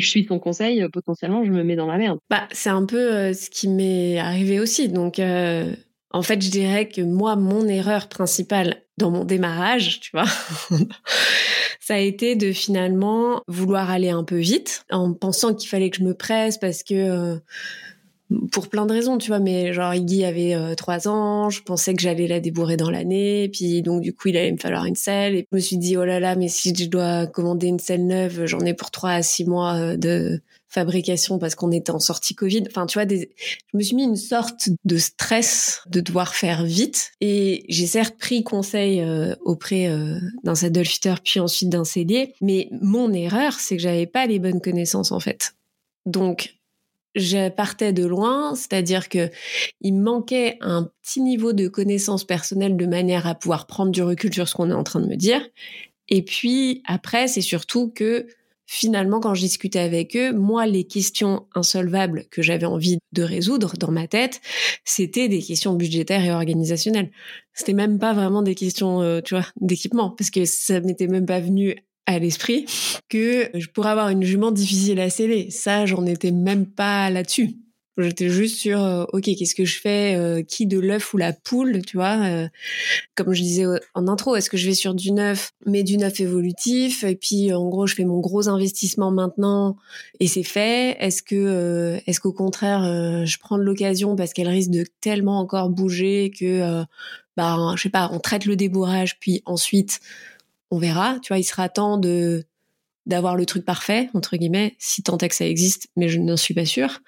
[0.00, 2.18] je suis ton conseil, euh, potentiellement, je me mets dans la merde.
[2.30, 4.88] Bah, c'est un peu euh, ce qui m'est arrivé aussi.
[4.88, 10.26] Donc, en fait, je dirais que moi, mon erreur principale dans mon démarrage, tu vois,
[11.80, 15.96] ça a été de finalement vouloir aller un peu vite en pensant qu'il fallait que
[15.96, 17.36] je me presse parce que euh,
[18.50, 21.94] pour plein de raisons, tu vois, mais genre Iggy avait euh, trois ans, je pensais
[21.94, 24.94] que j'allais la débourrer dans l'année, puis donc du coup il allait me falloir une
[24.94, 27.78] selle, et je me suis dit oh là là, mais si je dois commander une
[27.78, 30.40] selle neuve, j'en ai pour trois à six mois euh, de
[30.72, 32.64] fabrication parce qu'on était en sortie Covid.
[32.66, 37.12] Enfin, tu vois, je me suis mis une sorte de stress de devoir faire vite.
[37.20, 42.68] Et j'ai certes pris conseil euh, auprès euh, d'un saddlefitter puis ensuite d'un cellier, mais
[42.80, 45.54] mon erreur, c'est que j'avais pas les bonnes connaissances en fait.
[46.06, 46.54] Donc,
[47.14, 49.30] je partais de loin, c'est-à-dire que
[49.80, 54.32] il manquait un petit niveau de connaissance personnelle de manière à pouvoir prendre du recul
[54.32, 55.46] sur ce qu'on est en train de me dire.
[56.08, 58.26] Et puis après, c'est surtout que
[58.66, 63.74] finalement, quand je discutais avec eux, moi, les questions insolvables que j'avais envie de résoudre
[63.78, 64.40] dans ma tête,
[64.84, 67.10] c'était des questions budgétaires et organisationnelles.
[67.52, 71.26] C'était même pas vraiment des questions, euh, tu vois, d'équipement, parce que ça m'était même
[71.26, 71.76] pas venu
[72.06, 72.66] à l'esprit
[73.08, 75.50] que je pourrais avoir une jument difficile à sceller.
[75.50, 77.56] Ça, j'en étais même pas là-dessus.
[77.98, 81.34] J'étais juste sur, euh, ok, qu'est-ce que je fais euh, Qui de l'œuf ou la
[81.34, 82.48] poule, tu vois euh,
[83.14, 86.18] Comme je disais en intro, est-ce que je vais sur du neuf, mais du neuf
[86.18, 89.76] évolutif Et puis, en gros, je fais mon gros investissement maintenant
[90.20, 90.96] et c'est fait.
[91.00, 92.82] Est-ce que, est-ce qu'au contraire,
[93.26, 96.82] je prends l'occasion parce qu'elle risque de tellement encore bouger que,
[97.36, 100.00] bah, je sais pas, on traite le débourrage, puis ensuite,
[100.72, 101.18] on verra.
[101.22, 102.44] Tu vois, il sera temps de
[103.04, 106.36] d'avoir le truc parfait, entre guillemets, si tant est que ça existe, mais je n'en
[106.36, 107.00] suis pas sûre.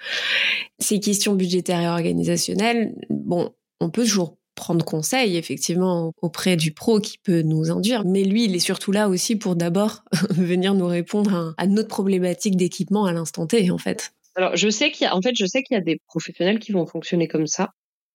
[0.81, 6.99] Ces questions budgétaires et organisationnelles, bon, on peut toujours prendre conseil, effectivement, auprès du pro
[6.99, 10.87] qui peut nous induire, mais lui, il est surtout là aussi pour d'abord venir nous
[10.87, 14.13] répondre à, notre problématique d'équipement à l'instant T, en fait.
[14.35, 16.59] Alors, je sais qu'il y a, en fait, je sais qu'il y a des professionnels
[16.59, 17.71] qui vont fonctionner comme ça.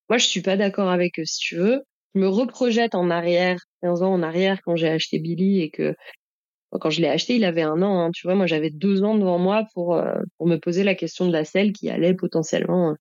[0.09, 1.83] Moi, je suis pas d'accord avec eux, si tu veux.
[2.15, 5.95] Je me reprojette en arrière, 15 ans en arrière, quand j'ai acheté Billy et que
[6.71, 7.99] quand je l'ai acheté, il avait un an.
[7.99, 10.95] Hein, tu vois, moi j'avais deux ans devant moi pour euh, pour me poser la
[10.95, 12.93] question de la selle qui allait potentiellement euh,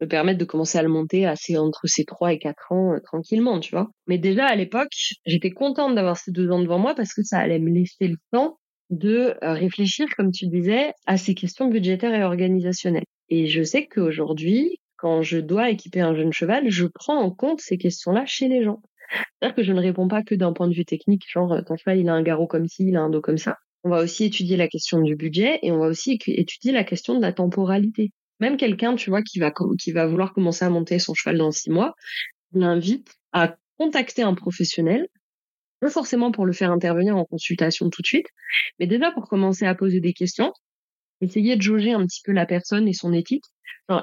[0.00, 3.00] me permettre de commencer à le monter assez entre ces trois et quatre ans euh,
[3.00, 3.88] tranquillement, tu vois.
[4.06, 4.92] Mais déjà à l'époque,
[5.24, 8.16] j'étais contente d'avoir ces deux ans devant moi parce que ça allait me laisser le
[8.32, 8.58] temps
[8.90, 13.04] de réfléchir, comme tu disais, à ces questions budgétaires et organisationnelles.
[13.28, 17.60] Et je sais qu'aujourd'hui, quand je dois équiper un jeune cheval, je prends en compte
[17.60, 18.82] ces questions-là chez les gens.
[19.10, 21.76] C'est-à-dire que je ne réponds pas que d'un point de vue technique, genre euh, ton
[21.76, 23.56] cheval il a un garrot comme ci, il a un dos comme ça.
[23.84, 27.14] On va aussi étudier la question du budget et on va aussi étudier la question
[27.14, 28.10] de la temporalité.
[28.40, 31.52] Même quelqu'un, tu vois, qui va qui va vouloir commencer à monter son cheval dans
[31.52, 31.94] six mois,
[32.52, 35.06] l'invite à contacter un professionnel,
[35.80, 38.26] pas forcément pour le faire intervenir en consultation tout de suite,
[38.78, 40.52] mais déjà pour commencer à poser des questions,
[41.20, 43.44] essayer de jauger un petit peu la personne et son éthique.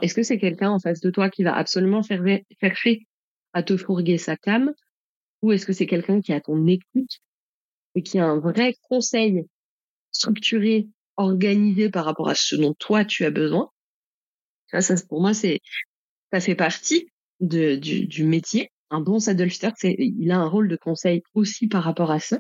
[0.02, 2.20] Est-ce que c'est quelqu'un en face de toi qui va absolument fait
[3.54, 4.74] à te fourguer sa cam?
[5.42, 7.20] Ou est-ce que c'est quelqu'un qui a ton écoute
[7.96, 9.44] et qui a un vrai conseil
[10.12, 10.88] structuré,
[11.18, 13.70] organisé par rapport à ce dont toi tu as besoin?
[14.72, 15.60] Ça, ça pour moi, c'est
[16.32, 17.08] ça fait partie
[17.42, 18.72] de, du, du métier.
[18.90, 22.40] Un bon saddlefitter, c'est il a un rôle de conseil aussi par rapport à ça.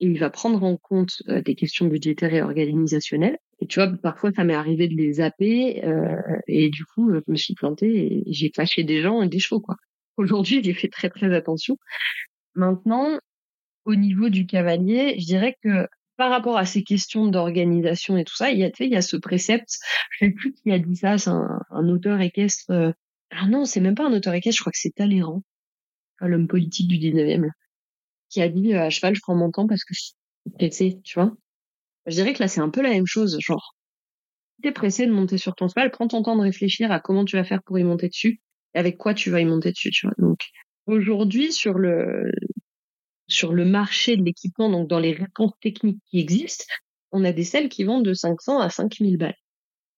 [0.00, 3.38] Et il va prendre en compte euh, des questions budgétaires et organisationnelles.
[3.62, 5.84] Et tu vois, parfois, ça m'est arrivé de les zapper.
[5.84, 6.16] Euh,
[6.48, 9.60] et du coup, je me suis plantée et j'ai fâché des gens et des chevaux,
[9.60, 9.76] quoi.
[10.16, 11.78] Aujourd'hui, j'ai fait très très attention.
[12.56, 13.20] Maintenant,
[13.84, 15.86] au niveau du cavalier, je dirais que
[16.16, 19.02] par rapport à ces questions d'organisation et tout ça, il y a, il y a
[19.02, 19.78] ce précepte,
[20.10, 22.70] je sais plus qui a dit ça, c'est un, auteur équestre.
[22.70, 22.92] Euh,
[23.30, 25.44] ah non, c'est même pas un auteur équestre, je crois que c'est Talleyrand,
[26.20, 27.48] l'homme politique du 19e,
[28.28, 30.14] qui a dit à cheval, je prends mon temps parce que je suis
[30.58, 31.32] pressé, tu vois.
[32.06, 33.74] Je dirais que là, c'est un peu la même chose, genre,
[34.56, 37.24] si t'es pressé de monter sur ton cheval, prends ton temps de réfléchir à comment
[37.24, 38.40] tu vas faire pour y monter dessus
[38.74, 40.14] avec quoi tu vas y monter dessus, tu vois.
[40.18, 40.38] Donc
[40.86, 42.30] aujourd'hui sur le
[43.28, 46.64] sur le marché de l'équipement, donc dans les réponses techniques qui existent,
[47.12, 49.36] on a des selles qui vont de 500 à 5000 balles.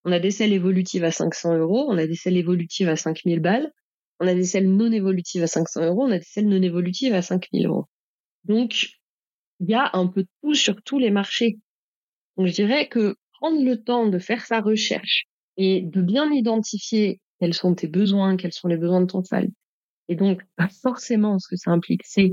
[0.05, 3.41] On a des selles évolutives à 500 euros, on a des selles évolutives à 5000
[3.41, 3.73] balles,
[4.21, 7.15] on a des selles non évolutives à 500 euros, on a des selles non évolutives
[7.15, 7.87] à 5000 euros.
[8.45, 8.89] Donc,
[9.61, 11.59] il y a un peu de tout sur tous les marchés.
[12.37, 15.24] Donc, je dirais que prendre le temps de faire sa recherche
[15.57, 19.49] et de bien identifier quels sont tes besoins, quels sont les besoins de ton cheval.
[20.09, 22.32] Et donc, bah, forcément, ce que ça implique, c'est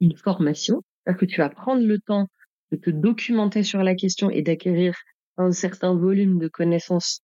[0.00, 0.82] une formation.
[1.04, 2.28] C'est-à-dire que tu vas prendre le temps
[2.72, 4.96] de te documenter sur la question et d'acquérir
[5.36, 7.20] un certain volume de connaissances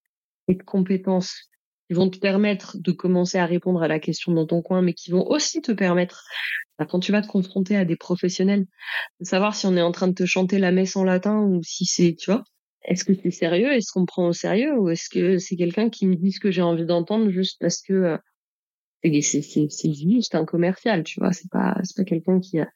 [0.49, 1.49] et de compétences
[1.89, 4.95] qui vont te permettre de commencer à répondre à la question dans ton coin, mais
[4.95, 6.25] qui vont aussi te permettre,
[6.79, 8.67] bah, quand tu vas te confronter à des professionnels,
[9.21, 11.63] de savoir si on est en train de te chanter la messe en latin ou
[11.63, 12.45] si c'est, tu vois,
[12.85, 14.79] est-ce que c'est sérieux, est-ce qu'on me prend au sérieux?
[14.79, 17.83] Ou est-ce que c'est quelqu'un qui me dit ce que j'ai envie d'entendre juste parce
[17.83, 18.19] que euh,
[19.03, 22.69] c'est juste un commercial, tu vois, c'est pas pas quelqu'un qui a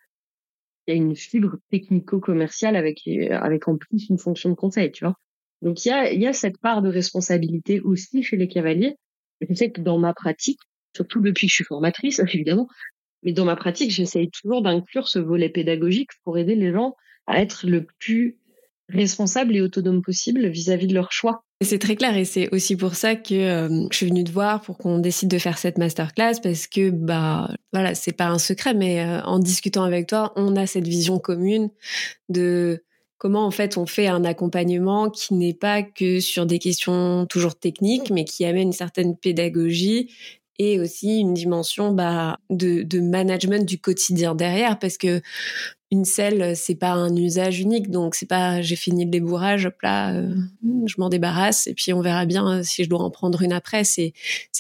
[0.89, 5.17] y a une fibre technico-commerciale avec, avec en plus une fonction de conseil, tu vois.
[5.63, 8.97] Donc il y a, cette part de responsabilité aussi chez les cavaliers.
[9.47, 10.61] Je sais que dans ma pratique,
[10.95, 12.69] surtout depuis que je suis formatrice, évidemment,
[13.23, 16.95] mais dans ma pratique, j'essaye toujours d'inclure ce volet pédagogique pour aider les gens
[17.27, 18.39] à être le plus
[18.89, 21.45] responsable et autonome possible vis-à-vis de leur choix.
[21.63, 24.63] C'est très clair et c'est aussi pour ça que euh, je suis venue te voir
[24.63, 28.73] pour qu'on décide de faire cette masterclass parce que bah voilà c'est pas un secret
[28.73, 31.69] mais euh, en discutant avec toi on a cette vision commune
[32.31, 32.83] de
[33.21, 37.55] comment en fait on fait un accompagnement qui n'est pas que sur des questions toujours
[37.55, 40.11] techniques mais qui amène une certaine pédagogie
[40.59, 45.21] et aussi une dimension bah, de, de management du quotidien derrière parce que
[45.93, 50.15] une selle, c'est pas un usage unique, donc c'est pas j'ai fini le débourrage, là,
[50.15, 50.37] euh,
[50.87, 53.83] je m'en débarrasse et puis on verra bien si je dois en prendre une après.
[53.83, 54.13] C'est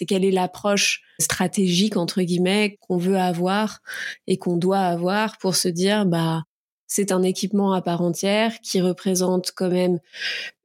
[0.08, 3.80] quelle est l'approche stratégique entre guillemets qu'on veut avoir
[4.26, 6.42] et qu'on doit avoir pour se dire bah
[6.91, 10.01] c'est un équipement à part entière qui représente quand même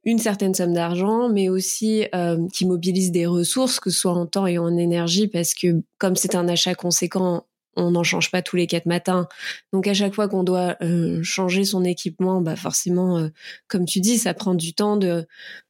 [0.04, 4.26] une certaine somme d'argent, mais aussi euh, qui mobilise des ressources, que ce soit en
[4.26, 7.46] temps et en énergie, parce que comme c'est un achat conséquent,
[7.76, 9.28] on n'en change pas tous les quatre matins.
[9.72, 13.28] Donc à chaque fois qu'on doit euh, changer son équipement, bah forcément, euh,
[13.68, 15.28] comme tu dis, ça prend du temps de,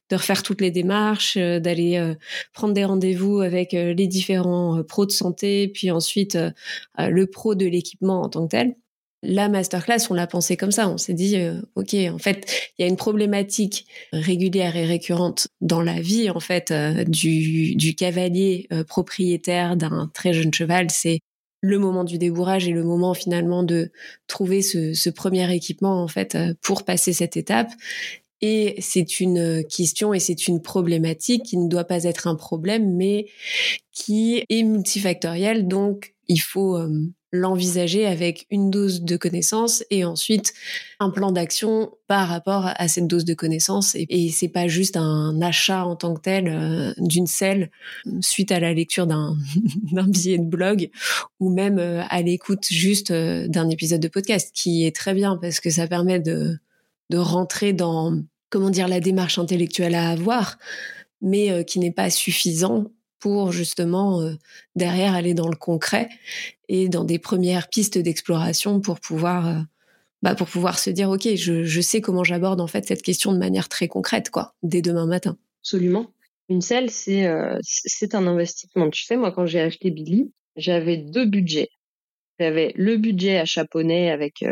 [0.09, 2.15] de refaire toutes les démarches, euh, d'aller
[2.53, 6.35] prendre des rendez-vous avec les différents pros de santé, puis ensuite
[6.97, 8.75] le pro de l'équipement en tant que tel.
[9.23, 10.89] La masterclass, on l'a pensé comme ça.
[10.89, 11.37] On s'est dit,
[11.75, 16.39] ok, en fait, il y a une problématique régulière et récurrente dans la vie, en
[16.39, 16.71] fait,
[17.07, 20.91] du, du cavalier propriétaire d'un très jeune cheval.
[20.91, 21.19] C'est
[21.61, 23.91] le moment du débourrage et le moment finalement de
[24.27, 27.71] trouver ce, premier équipement en fait euh, pour passer cette étape.
[28.41, 32.95] Et c'est une question et c'est une problématique qui ne doit pas être un problème,
[32.95, 33.25] mais
[33.91, 35.67] qui est multifactorielle.
[35.67, 40.53] Donc, il faut euh, l'envisager avec une dose de connaissances et ensuite
[40.99, 43.95] un plan d'action par rapport à cette dose de connaissances.
[43.95, 47.69] Et, et c'est pas juste un achat en tant que tel euh, d'une selle
[48.21, 49.35] suite à la lecture d'un
[50.07, 50.89] billet de blog
[51.39, 55.37] ou même euh, à l'écoute juste euh, d'un épisode de podcast qui est très bien
[55.37, 56.57] parce que ça permet de
[57.09, 60.57] de rentrer dans comment dire la démarche intellectuelle à avoir
[61.21, 64.33] mais qui n'est pas suffisant pour justement euh,
[64.75, 66.09] derrière aller dans le concret
[66.69, 69.61] et dans des premières pistes d'exploration pour pouvoir euh,
[70.21, 73.37] bah, pour pouvoir se dire ok je, sais comment j'aborde en fait cette question de
[73.37, 75.37] manière très concrète quoi dès demain matin.
[75.61, 76.11] Absolument.
[76.49, 78.89] Une selle c'est euh, c'est un investissement.
[78.89, 81.69] Tu sais moi quand j'ai acheté Billy j'avais deux budgets.
[82.39, 84.45] J'avais le budget à chaponnet avec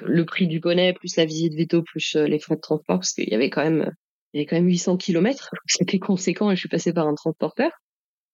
[0.00, 3.28] le prix du poney plus la visite veto plus les frais de transport parce qu'il
[3.28, 3.90] y avait quand même
[4.34, 7.14] il y avait quand même 800 kilomètres, c'était conséquent et je suis passée par un
[7.14, 7.70] transporteur.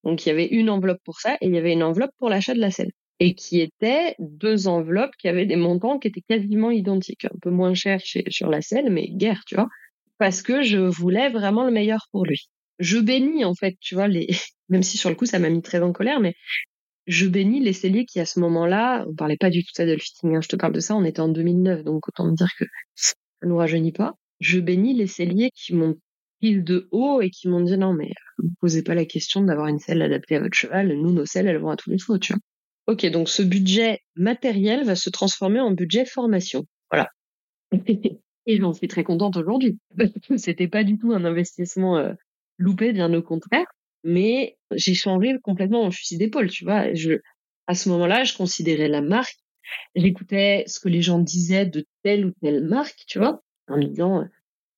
[0.02, 2.30] Donc il y avait une enveloppe pour ça et il y avait une enveloppe pour
[2.30, 2.92] l'achat de la selle.
[3.20, 7.26] Et qui étaient deux enveloppes qui avaient des montants qui étaient quasiment identiques.
[7.26, 9.68] Un peu moins cher sur la selle, mais guère, tu vois.
[10.18, 12.48] Parce que je voulais vraiment le meilleur pour lui.
[12.78, 14.28] Je bénis, en fait, tu vois, les,
[14.68, 16.34] même si sur le coup ça m'a mis très en colère, mais
[17.06, 20.40] je bénis les celliers qui à ce moment-là, on parlait pas du tout de fitting,
[20.40, 22.64] je te parle de ça, on était en 2009, donc autant me dire que
[22.94, 24.14] ça nous rajeunit pas.
[24.40, 25.96] Je bénis les celliers qui m'ont
[26.42, 29.78] de haut et qui m'ont dit non mais vous posez pas la question d'avoir une
[29.78, 32.32] selle adaptée à votre cheval, nous nos selles elles vont à tous les chevaux, tu
[32.32, 32.40] vois.
[32.90, 36.66] Ok, donc ce budget matériel va se transformer en budget formation.
[36.90, 37.08] Voilà.
[38.46, 39.78] et j'en suis très contente aujourd'hui.
[40.36, 42.14] C'était pas du tout un investissement euh,
[42.58, 43.66] loupé, bien au contraire.
[44.02, 46.92] Mais j'ai changé complètement mon fusil d'épaule, tu vois.
[46.92, 47.20] Je,
[47.68, 49.38] à ce moment-là, je considérais la marque.
[49.94, 53.84] J'écoutais ce que les gens disaient de telle ou telle marque, tu vois, en me
[53.84, 54.24] disant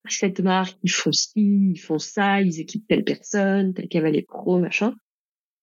[0.06, 4.58] cette marque, ils font ci, ils font ça, ils équipent telle personne, tel cavalier pro,
[4.58, 4.94] machin.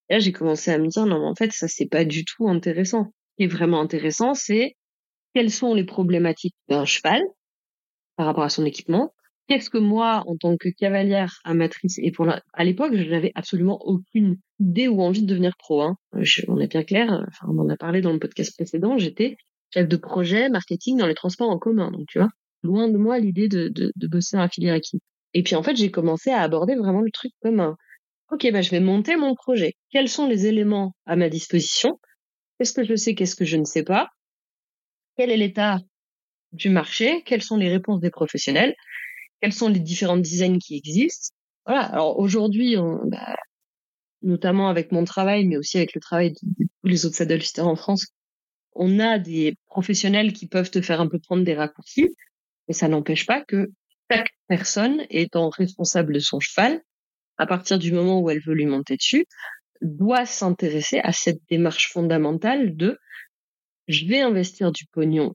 [0.10, 2.26] Et là, j'ai commencé à me dire, non, mais en fait, ça, c'est pas du
[2.26, 3.06] tout intéressant.
[3.06, 4.76] Ce qui est vraiment intéressant, c'est
[5.34, 7.22] quelles sont les problématiques d'un cheval
[8.16, 9.14] par rapport à son équipement.
[9.48, 12.44] Qu'est-ce que moi, en tant que cavalière amatrice, et pour la...
[12.54, 15.82] à l'époque, je n'avais absolument aucune idée ou envie de devenir pro.
[15.82, 15.98] Hein.
[16.48, 19.38] on est bien clair, enfin, on en a parlé dans le podcast précédent, j'étais
[19.74, 21.92] chef de projet marketing dans les transports en commun.
[21.92, 22.30] Donc, tu vois,
[22.64, 25.02] loin de moi l'idée de, de, de bosser la filière équipe.
[25.34, 27.78] Et puis en fait, j'ai commencé à aborder vraiment le truc comme un
[28.32, 29.74] OK, bah, je vais monter mon projet.
[29.90, 32.00] Quels sont les éléments à ma disposition?
[32.58, 34.10] Qu'est-ce que je sais, qu'est-ce que je ne sais pas?
[35.18, 35.80] Quel est l'état
[36.52, 37.24] du marché?
[37.26, 38.76] Quelles sont les réponses des professionnels?
[39.42, 41.34] Quels sont les différents designs qui existent?
[41.66, 41.82] Voilà.
[41.82, 42.76] Alors aujourd'hui,
[43.06, 43.36] bah,
[44.22, 47.76] notamment avec mon travail, mais aussi avec le travail de, tous les autres saddle en
[47.76, 48.08] France,
[48.74, 52.10] on a des professionnels qui peuvent te faire un peu prendre des raccourcis,
[52.68, 53.72] mais ça n'empêche pas que
[54.12, 56.82] chaque personne étant responsable de son cheval,
[57.40, 59.26] à partir du moment où elle veut lui monter dessus,
[59.82, 63.00] doit s'intéresser à cette démarche fondamentale de
[63.88, 65.34] je vais investir du pognon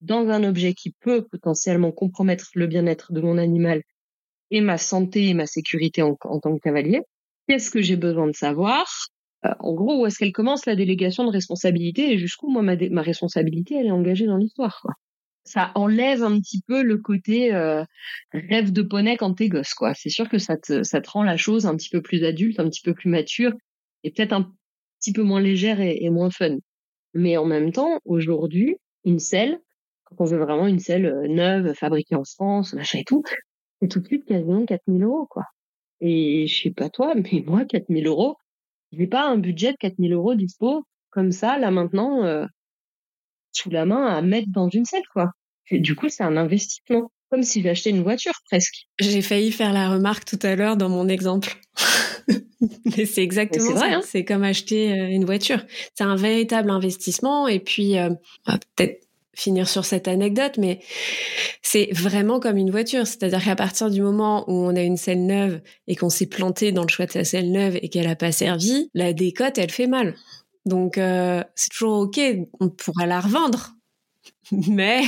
[0.00, 3.82] dans un objet qui peut potentiellement compromettre le bien-être de mon animal
[4.52, 7.00] et ma santé et ma sécurité en, tant que cavalier.
[7.48, 8.86] Qu'est-ce que j'ai besoin de savoir?
[9.44, 12.76] Euh, En gros, où est-ce qu'elle commence la délégation de responsabilité et jusqu'où moi ma,
[12.76, 14.86] ma responsabilité elle est engagée dans l'histoire
[15.46, 17.84] ça enlève un petit peu le côté euh,
[18.32, 19.94] rêve de poney quand t'es gosse, quoi.
[19.94, 22.60] C'est sûr que ça te, ça te rend la chose un petit peu plus adulte,
[22.60, 23.52] un petit peu plus mature,
[24.04, 24.52] et peut-être un
[25.00, 26.56] petit peu moins légère et, moins fun.
[27.14, 29.60] Mais en même temps, aujourd'hui, une selle,
[30.04, 33.22] quand on veut vraiment une selle euh, neuve, fabriquée en France, machin et tout,
[33.80, 35.44] c'est tout de suite quasiment 4000 euros, quoi.
[36.00, 38.36] Et je sais pas toi, mais moi, 4000 euros,
[38.92, 42.46] j'ai pas un budget de 4000 euros dispo comme ça, là maintenant, euh,
[43.56, 45.32] sous la main à mettre dans une selle, quoi.
[45.70, 48.86] Et du coup, c'est un investissement, comme si j'achetais une voiture presque.
[49.00, 51.56] J'ai failli faire la remarque tout à l'heure dans mon exemple.
[52.96, 53.86] Mais c'est exactement ça.
[53.86, 54.00] Hein.
[54.04, 55.62] C'est comme acheter euh, une voiture.
[55.94, 57.48] C'est un véritable investissement.
[57.48, 58.10] Et puis, euh,
[58.76, 60.80] peut-être finir sur cette anecdote, mais
[61.62, 63.06] c'est vraiment comme une voiture.
[63.06, 66.72] C'est-à-dire qu'à partir du moment où on a une selle neuve et qu'on s'est planté
[66.72, 69.70] dans le choix de sa selle neuve et qu'elle n'a pas servi, la décote, elle
[69.70, 70.14] fait mal.
[70.66, 72.20] Donc euh, c'est toujours ok,
[72.60, 73.70] on pourra la revendre,
[74.68, 75.00] mais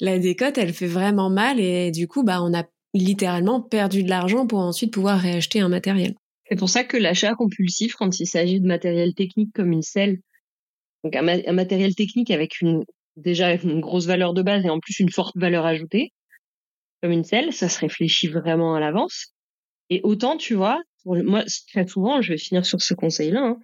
[0.00, 4.10] la décote, elle fait vraiment mal et du coup, bah, on a littéralement perdu de
[4.10, 6.14] l'argent pour ensuite pouvoir réacheter un matériel.
[6.48, 10.18] C'est pour ça que l'achat compulsif, quand il s'agit de matériel technique comme une selle,
[11.02, 12.84] donc un, matériel technique avec une
[13.16, 16.12] déjà une grosse valeur de base et en plus une forte valeur ajoutée,
[17.02, 19.34] comme une selle, ça se réfléchit vraiment à l'avance.
[19.90, 21.42] Et autant, tu vois, moi,
[21.72, 23.56] très souvent, je vais finir sur ce conseil-là, hein,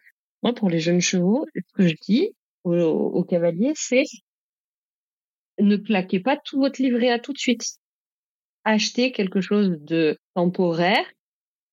[0.43, 2.35] moi, pour les jeunes chevaux, ce que je dis
[2.65, 4.05] aux, cavaliers, c'est
[5.59, 7.63] ne claquez pas tout votre livret à tout de suite.
[8.65, 11.05] Achetez quelque chose de temporaire,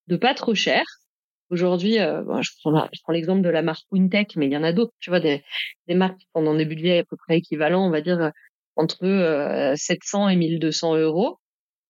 [0.07, 0.84] de pas trop cher.
[1.49, 4.93] Aujourd'hui, euh, je prends, l'exemple de la marque Wintech, mais il y en a d'autres.
[4.99, 5.43] Tu vois, des,
[5.89, 8.32] marques qui sont des budgets à peu près équivalents, on va dire
[8.76, 11.39] entre 700 euh, et 1200 euros,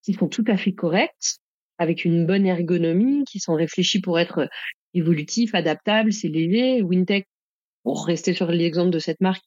[0.03, 1.37] qui sont tout à fait corrects,
[1.77, 4.49] avec une bonne ergonomie, qui sont réfléchis pour être
[4.95, 6.81] évolutif, adaptable, c'est léger.
[6.81, 7.27] Wintech,
[7.83, 9.43] pour rester sur l'exemple de cette marque,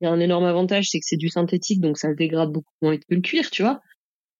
[0.00, 2.50] il y a un énorme avantage, c'est que c'est du synthétique, donc ça se dégrade
[2.50, 3.80] beaucoup moins vite que le cuir, tu vois.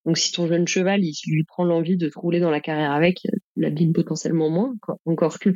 [0.05, 2.91] Donc si ton jeune cheval, il lui prend l'envie de te rouler dans la carrière
[2.91, 4.97] avec, tu l'abîmes potentiellement moins, quoi.
[5.05, 5.51] encore que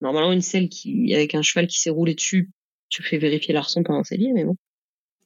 [0.00, 2.50] normalement une selle qui avec un cheval qui s'est roulé dessus,
[2.90, 4.56] tu fais vérifier l'arçon pendant un cellier, mais bon.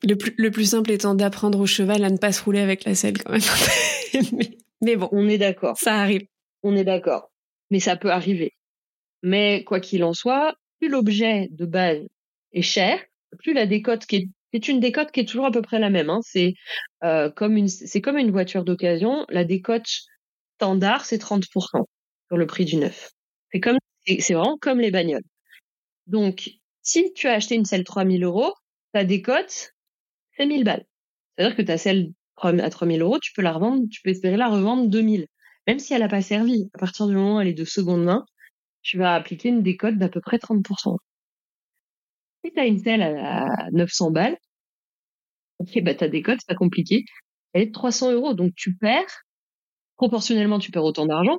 [0.09, 2.84] Le plus, le plus simple étant d'apprendre au cheval à ne pas se rouler avec
[2.84, 3.40] la selle quand même.
[4.32, 5.76] mais, mais bon, on est d'accord.
[5.76, 6.22] Ça arrive.
[6.62, 7.30] On est d'accord.
[7.70, 8.54] Mais ça peut arriver.
[9.22, 12.06] Mais quoi qu'il en soit, plus l'objet de base
[12.52, 13.00] est cher,
[13.38, 16.10] plus la décote qui est, une décote qui est toujours à peu près la même.
[16.10, 16.20] Hein.
[16.22, 16.54] C'est
[17.04, 19.26] euh, comme une c'est comme une voiture d'occasion.
[19.28, 19.88] La décote
[20.56, 21.84] standard c'est 30%
[22.28, 23.10] sur le prix du neuf.
[23.52, 25.24] C'est comme c'est vraiment comme les bagnoles.
[26.06, 26.50] Donc
[26.82, 28.54] si tu as acheté une selle 3000 euros,
[28.92, 29.74] ta décote
[30.36, 30.84] c'est 1000 balles.
[31.36, 32.12] C'est-à-dire que ta selle
[32.42, 35.26] à 3000 euros, tu peux la revendre, tu peux espérer la revendre 2000.
[35.66, 38.04] Même si elle n'a pas servi, à partir du moment où elle est de seconde
[38.04, 38.24] main,
[38.89, 40.97] tu vas appliquer une décote d'à peu près 30%.
[42.43, 44.39] Si tu as une selle à 900 balles,
[45.59, 47.05] ok, bah ta décote, c'est pas compliqué,
[47.53, 48.32] elle est de 300 euros.
[48.32, 49.24] Donc tu perds,
[49.97, 51.36] proportionnellement, tu perds autant d'argent,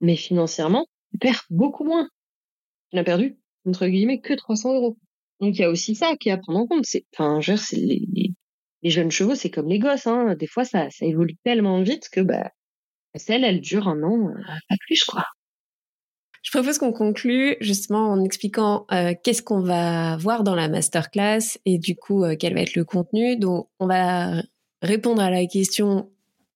[0.00, 2.08] mais financièrement, tu perds beaucoup moins.
[2.90, 4.96] Tu n'as perdu, entre guillemets, que 300 euros.
[5.40, 6.84] Donc il y a aussi ça qui est à prendre en compte.
[7.12, 8.06] Enfin, c'est les,
[8.82, 10.06] les, jeunes chevaux, c'est comme les gosses.
[10.06, 10.36] Hein.
[10.36, 12.52] Des fois, ça, évolue tellement vite que bah,
[13.14, 15.24] la selle, elle dure un an, euh, pas plus, quoi.
[16.44, 21.58] Je propose qu'on conclue justement en expliquant euh, qu'est-ce qu'on va voir dans la masterclass
[21.64, 23.36] et du coup euh, quel va être le contenu.
[23.36, 24.42] Donc on va
[24.82, 26.10] répondre à la question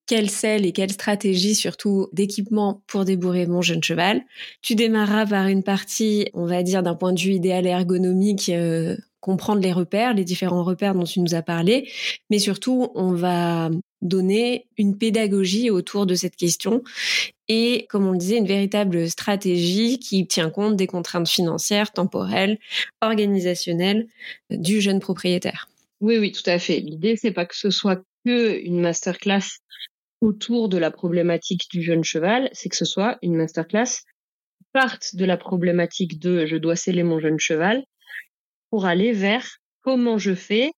[0.07, 4.23] quelle selle et quelle stratégie surtout d'équipement pour débourrer mon jeune cheval.
[4.61, 8.51] Tu démarreras par une partie, on va dire d'un point de vue idéal et ergonomique,
[8.51, 11.91] euh, comprendre les repères, les différents repères dont tu nous as parlé,
[12.31, 13.71] mais surtout on va
[14.03, 16.83] donner une pédagogie autour de cette question
[17.49, 22.59] et, comme on le disait, une véritable stratégie qui tient compte des contraintes financières, temporelles,
[23.01, 24.07] organisationnelles
[24.51, 25.69] du jeune propriétaire.
[26.01, 26.81] Oui, oui, tout à fait.
[26.81, 29.61] L'idée, c'est pas que ce soit que une masterclass
[30.21, 34.05] autour de la problématique du jeune cheval, c'est que ce soit une masterclass
[34.73, 37.85] parte de la problématique de je dois sceller mon jeune cheval
[38.71, 39.47] pour aller vers
[39.83, 40.73] comment je fais,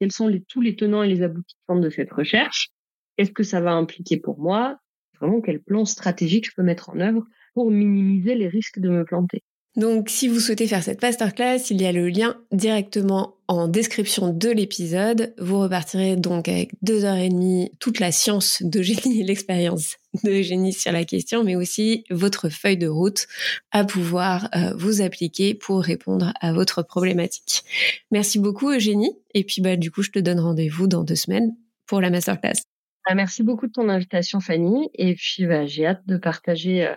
[0.00, 2.70] quels sont tous les tenants et les aboutissants de cette recherche,
[3.16, 4.78] qu'est-ce que ça va impliquer pour moi,
[5.20, 7.24] vraiment quel plan stratégique je peux mettre en œuvre
[7.54, 9.42] pour minimiser les risques de me planter?
[9.76, 14.32] Donc, si vous souhaitez faire cette masterclass, il y a le lien directement en description
[14.32, 15.32] de l'épisode.
[15.38, 19.96] Vous repartirez donc avec deux heures et demie toute la science de génie et l'expérience
[20.24, 23.28] de génie sur la question, mais aussi votre feuille de route
[23.70, 27.62] à pouvoir euh, vous appliquer pour répondre à votre problématique.
[28.10, 29.16] Merci beaucoup, Eugénie.
[29.34, 31.54] Et puis, bah, du coup, je te donne rendez-vous dans deux semaines
[31.86, 32.62] pour la masterclass.
[33.08, 34.90] Bah, merci beaucoup de ton invitation, Fanny.
[34.94, 36.94] Et puis, bah, j'ai hâte de partager euh,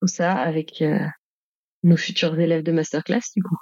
[0.00, 0.98] tout ça avec euh,
[1.86, 3.56] nos futurs élèves de masterclass du coup.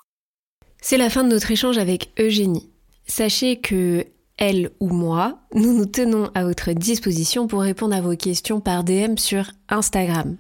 [0.81, 2.69] C'est la fin de notre échange avec Eugénie.
[3.07, 4.07] Sachez que
[4.37, 8.83] elle ou moi, nous nous tenons à votre disposition pour répondre à vos questions par
[8.83, 10.37] DM sur Instagram.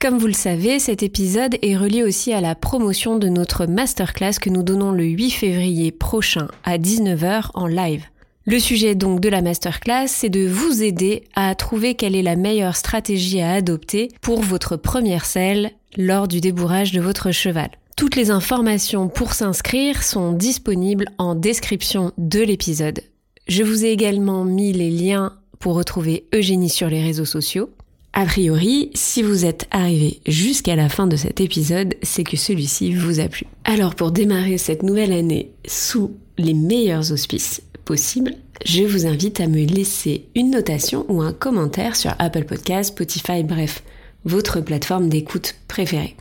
[0.00, 4.38] Comme vous le savez, cet épisode est relié aussi à la promotion de notre masterclass
[4.40, 8.04] que nous donnons le 8 février prochain à 19h en live.
[8.46, 12.36] Le sujet donc de la masterclass, c'est de vous aider à trouver quelle est la
[12.36, 17.70] meilleure stratégie à adopter pour votre première selle lors du débourrage de votre cheval.
[17.96, 23.00] Toutes les informations pour s'inscrire sont disponibles en description de l'épisode.
[23.46, 27.70] Je vous ai également mis les liens pour retrouver Eugénie sur les réseaux sociaux.
[28.12, 32.94] A priori, si vous êtes arrivé jusqu'à la fin de cet épisode, c'est que celui-ci
[32.94, 33.46] vous a plu.
[33.64, 38.34] Alors pour démarrer cette nouvelle année sous les meilleurs auspices possibles,
[38.64, 43.42] je vous invite à me laisser une notation ou un commentaire sur Apple Podcasts, Spotify,
[43.42, 43.82] bref,
[44.24, 46.16] votre plateforme d'écoute préférée.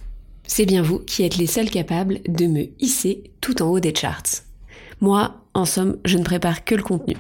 [0.46, 3.96] C'est bien vous qui êtes les seuls capables de me hisser tout en haut des
[3.96, 4.44] charts.
[5.02, 7.16] Moi, en somme, je ne prépare que le contenu.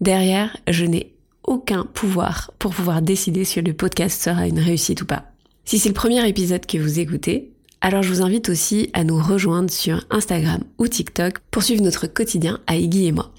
[0.00, 1.14] Derrière, je n'ai
[1.44, 5.24] aucun pouvoir pour pouvoir décider si le podcast sera une réussite ou pas.
[5.64, 9.18] Si c'est le premier épisode que vous écoutez, alors je vous invite aussi à nous
[9.18, 13.32] rejoindre sur Instagram ou TikTok pour suivre notre quotidien à Iggy et moi.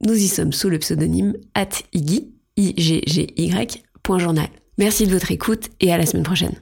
[0.00, 3.82] Nous y sommes sous le pseudonyme at Iggy, I-G-G-Y,
[4.18, 4.48] journal.
[4.80, 6.58] Merci de votre écoute et à la semaine prochaine.